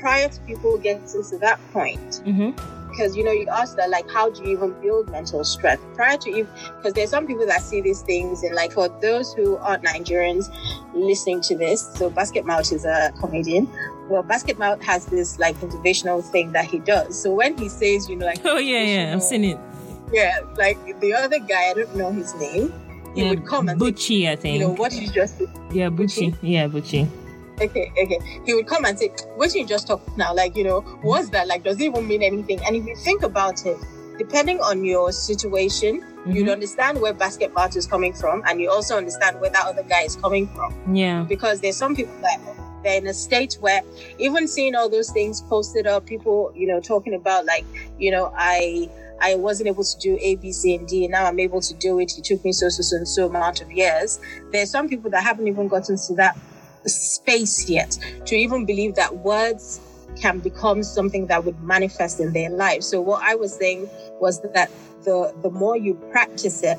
[0.00, 2.50] prior to people getting to that point mm-hmm.
[3.00, 6.18] Because you know you asked that like how do you even build mental strength prior
[6.18, 9.56] to even because there's some people that see these things and like for those who
[9.58, 10.50] aren't Nigerians
[10.92, 13.68] listening to this so Basket Mouth is a comedian
[14.10, 18.06] well Basket Mouth has this like motivational thing that he does so when he says
[18.08, 19.58] you know like Oh yeah, yeah, I've seen it.
[20.12, 22.70] yeah like the other guy I don't know his name
[23.14, 24.60] he Yeah, would come and say, Bucci, I you think.
[24.62, 25.40] know what you just
[25.72, 26.36] yeah, Bucci.
[26.42, 27.08] Yeah, Bucci.
[27.60, 28.18] Okay, okay.
[28.46, 30.34] He would come and say, What you just talk now?
[30.34, 31.46] Like, you know, what's that?
[31.46, 32.60] Like, does it even mean anything?
[32.66, 33.76] And if you think about it,
[34.18, 36.52] depending on your situation, you'd Mhm.
[36.52, 40.02] understand where Basket Mouth is coming from, and you also understand where that other guy
[40.02, 40.74] is coming from.
[40.94, 41.24] Yeah.
[41.28, 42.38] Because there's some people that
[42.82, 43.82] they're in a state where
[44.18, 47.64] even seeing all those things posted up, people, you know, talking about like,
[47.98, 48.88] you know, I
[49.22, 51.74] I wasn't able to do A, B, C, and D, and now I'm able to
[51.74, 52.16] do it.
[52.16, 54.18] It took me so so so so amount of years.
[54.50, 56.38] There's some people that haven't even gotten to that
[56.86, 59.80] space yet to even believe that words
[60.20, 62.82] can become something that would manifest in their life.
[62.82, 63.88] So what I was saying
[64.20, 64.70] was that
[65.04, 66.78] the the more you practice it,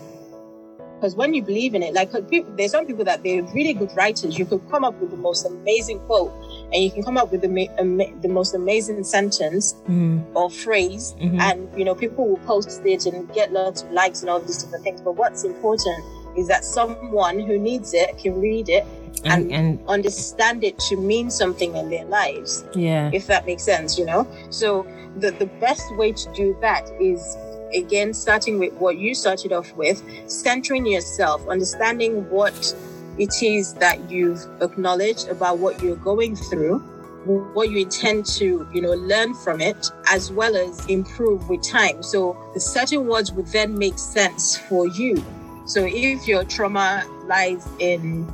[0.96, 3.92] because when you believe in it, like people, there's some people that they're really good
[3.96, 4.38] writers.
[4.38, 6.32] You could come up with the most amazing quote,
[6.72, 10.24] and you can come up with the ma- ama- the most amazing sentence Mm.
[10.36, 11.40] or phrase, Mhm.
[11.40, 14.62] and you know people will post it and get lots of likes and all these
[14.62, 15.02] different things.
[15.02, 16.04] But what's important
[16.38, 18.86] is that someone who needs it can read it
[19.24, 23.12] And, and understand it to mean something in their lives, yeah.
[23.14, 24.28] if that makes sense, you know?
[24.50, 24.88] So
[25.18, 27.38] the, the best way to do that is
[27.76, 32.76] again starting with what you started off with, centering yourself, understanding what
[33.18, 36.80] it is that you've acknowledged about what you're going through,
[37.54, 42.02] what you intend to, you know, learn from it, as well as improve with time.
[42.02, 45.24] So the certain words would then make sense for you.
[45.66, 48.32] So if your trauma lies in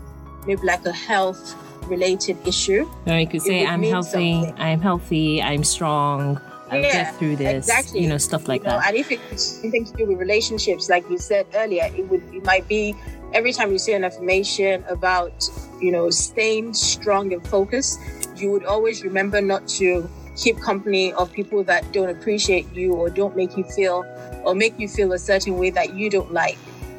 [0.47, 1.55] maybe like a health
[1.87, 4.09] related issue, Or you could say, I'm healthy,
[4.43, 4.53] something.
[4.57, 6.39] I'm healthy, I'm strong,
[6.69, 7.67] I'll Yeah, get through this.
[7.69, 8.01] exactly.
[8.01, 8.87] You know, stuff like you know, that.
[8.89, 12.43] and if it's something to do with relationships, like you said earlier, it would it
[12.43, 12.95] might be
[13.33, 15.49] every time you see an affirmation about
[15.81, 17.99] you know staying strong and focused,
[18.35, 23.09] you would always remember not to keep company of people that don't appreciate you or
[23.09, 24.03] don't make you feel
[24.43, 26.57] or make you feel a certain way that you don't like.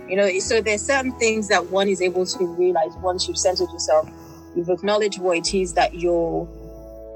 [0.08, 3.70] You know, so there's certain things that one is able to realize once you've centered
[3.70, 4.08] yourself,
[4.56, 6.48] you've acknowledged what it is that you're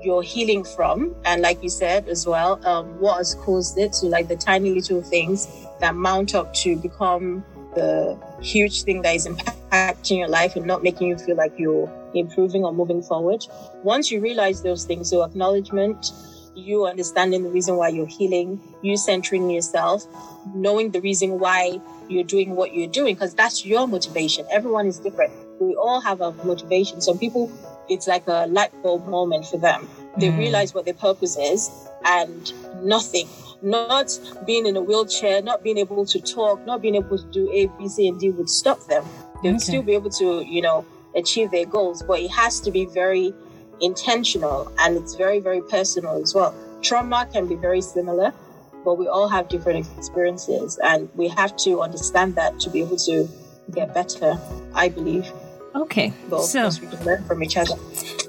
[0.02, 1.14] you're healing from.
[1.24, 4.74] And like you said as well um, what has caused it so like the tiny
[4.74, 5.46] little things
[5.80, 10.82] that mount up to become the huge thing that is impacting your life and not
[10.82, 13.46] making you feel like you're improving or moving forward.
[13.82, 16.12] Once you realize those things so acknowledgement
[16.54, 20.06] you understanding the reason why you're healing you centering yourself
[20.54, 24.98] knowing the reason why you're doing what you're doing because that's your motivation everyone is
[24.98, 27.50] different we all have a motivation some people
[27.88, 29.88] it's like a light bulb moment for them.
[30.18, 30.38] They Mm.
[30.38, 31.70] realize what their purpose is
[32.04, 33.28] and nothing,
[33.60, 37.50] not being in a wheelchair, not being able to talk, not being able to do
[37.52, 39.04] A, B, C, and D would stop them.
[39.42, 39.58] They'd Okay.
[39.58, 40.84] still be able to, you know,
[41.14, 43.34] achieve their goals, but it has to be very
[43.82, 46.54] intentional and it's very, very personal as well.
[46.82, 48.32] Trauma can be very similar,
[48.84, 52.96] but we all have different experiences and we have to understand that to be able
[52.98, 53.28] to
[53.72, 54.38] get better,
[54.74, 55.30] I believe.
[55.74, 56.12] Okay.
[56.28, 57.74] But So, we can learn from each other.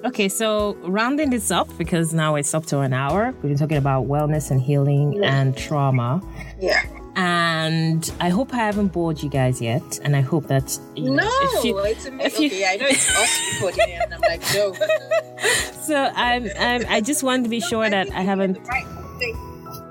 [0.05, 3.33] okay, so rounding this up because now it's up to an hour.
[3.41, 5.33] We've been talking about wellness and healing Yeah.
[5.35, 6.21] and trauma.
[6.59, 6.81] Yeah.
[7.15, 9.99] And I hope I haven't bored you guys yet.
[10.03, 12.87] And I hope that you know, No, if you- it's if you- Okay, I know
[12.87, 14.73] it's us recording and I'm like, no.
[15.81, 18.85] so I'm, I'm I just want to be sure that I haven't Right.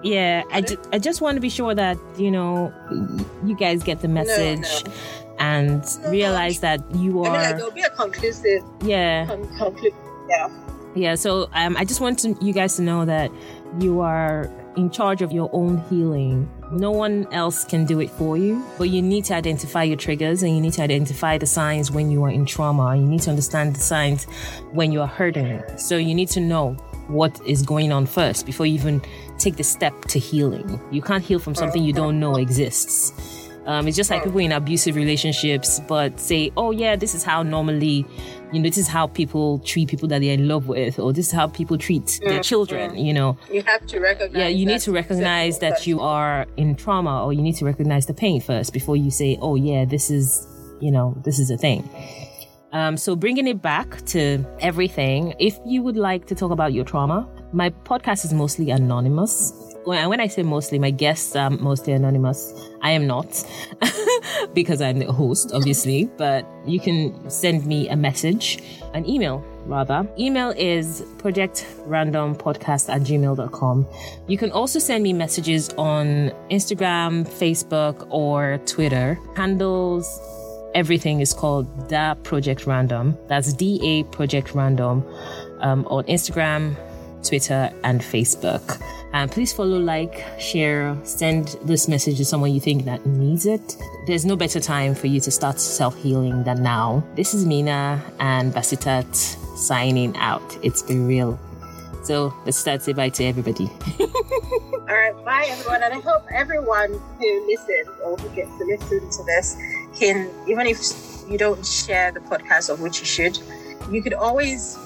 [0.04, 2.72] Yeah, I, ju- I just want to be sure that, you know,
[3.44, 4.66] you guys get the message
[5.38, 6.10] and No.
[6.10, 7.28] realize that you are.
[7.28, 7.56] I mean, like, are.
[7.56, 9.76] there'll be a conclusive, Yeah, con-.
[10.28, 10.48] Yeah.
[10.96, 11.14] yeah.
[11.14, 13.30] So um, I just want to, you guys to know that
[13.78, 16.48] you are in charge of your own healing.
[16.72, 20.42] No one else can do it for you, but you need to identify your triggers
[20.42, 22.96] and you need to identify the signs when you are in trauma.
[22.96, 24.24] You need to understand the signs
[24.72, 25.62] when you are hurting.
[25.76, 26.72] So you need to know
[27.08, 29.02] what is going on first before you even
[29.36, 30.80] take the step to healing.
[30.90, 33.12] You can't heal from something you don't know exists.
[33.66, 37.42] Um, it's just like people in abusive relationships, but say, oh, yeah, this is how
[37.42, 38.06] normally,
[38.52, 41.28] you know, this is how people treat people that they're in love with, or this
[41.28, 43.36] is how people treat their children, you know.
[43.50, 44.38] You have to recognize.
[44.38, 48.06] Yeah, you need to recognize that you are in trauma, or you need to recognize
[48.06, 50.46] the pain first before you say, oh, yeah, this is,
[50.80, 51.88] you know, this is a thing.
[52.72, 56.84] Um, so bringing it back to everything, if you would like to talk about your
[56.84, 59.52] trauma, my podcast is mostly anonymous.
[59.84, 62.52] When, when I say mostly, my guests are mostly anonymous.
[62.82, 63.44] I am not
[64.54, 68.62] because I'm the host, obviously, but you can send me a message,
[68.94, 70.08] an email rather.
[70.18, 73.86] Email is projectrandompodcast at gmail.com.
[74.26, 79.18] You can also send me messages on Instagram, Facebook, or Twitter.
[79.36, 80.20] Handles
[80.74, 83.16] everything is called Da Project Random.
[83.28, 85.04] That's D A Project Random
[85.60, 86.76] um, on Instagram,
[87.22, 88.80] Twitter, and Facebook.
[89.12, 93.76] And please follow, like, share, send this message to someone you think that needs it.
[94.06, 97.04] There's no better time for you to start self healing than now.
[97.14, 99.14] This is Mina and Basitat
[99.56, 100.58] signing out.
[100.62, 101.38] It's been real.
[102.04, 103.70] So let's start say bye to everybody.
[104.00, 109.08] All right, bye everyone, and I hope everyone who listens or who gets to listen
[109.10, 109.56] to this
[109.98, 110.78] can, even if
[111.28, 113.38] you don't share the podcast of which you should,
[113.90, 114.76] you could always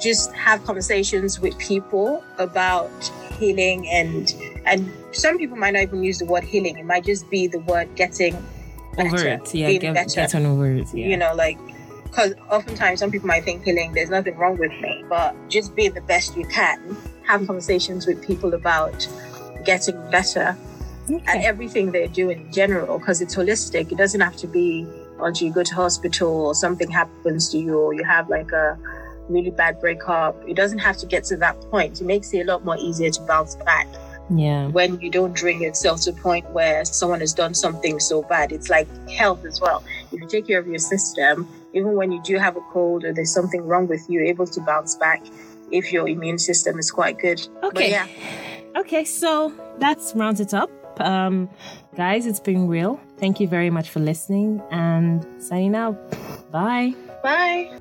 [0.00, 2.90] just have conversations with people about
[3.38, 4.34] healing and
[4.64, 6.78] and some people might not even use the word healing.
[6.78, 8.34] It might just be the word getting
[8.96, 9.54] better, over it.
[9.54, 10.14] Yeah, being get, better.
[10.14, 10.88] get on over it.
[10.94, 11.08] Yeah.
[11.08, 11.58] You know, like
[12.04, 15.94] because oftentimes some people might think healing, there's nothing wrong with me, but just being
[15.94, 19.08] the best you can, have conversations with people about
[19.64, 20.56] getting better
[21.08, 21.44] and Okay.
[21.44, 23.90] everything they do in general because it's holistic.
[23.90, 24.86] It doesn't have to be
[25.18, 28.52] oh, until you go to hospital or something happens to you or you have like
[28.52, 28.78] a
[29.28, 30.36] really bad breakup.
[30.48, 32.00] It doesn't have to get to that point.
[32.00, 33.86] It makes it a lot more easier to bounce back
[34.30, 34.68] Yeah.
[34.68, 38.52] when you don't drain yourself to a point where someone has done something so bad.
[38.52, 39.82] It's like health as well.
[40.12, 43.12] If you take care of your system, even when you do have a cold or
[43.12, 45.22] there's something wrong with you, you're able to bounce back
[45.70, 47.46] if your immune system is quite good.
[47.60, 47.90] But Okay.
[47.90, 48.06] yeah.
[48.76, 50.70] Okay, so that's rounds it up.
[51.00, 51.48] Um,
[51.96, 53.00] guys, it's been real.
[53.16, 55.96] Thank you very much for listening and signing out.
[56.50, 56.94] Bye.
[57.22, 57.78] Bye.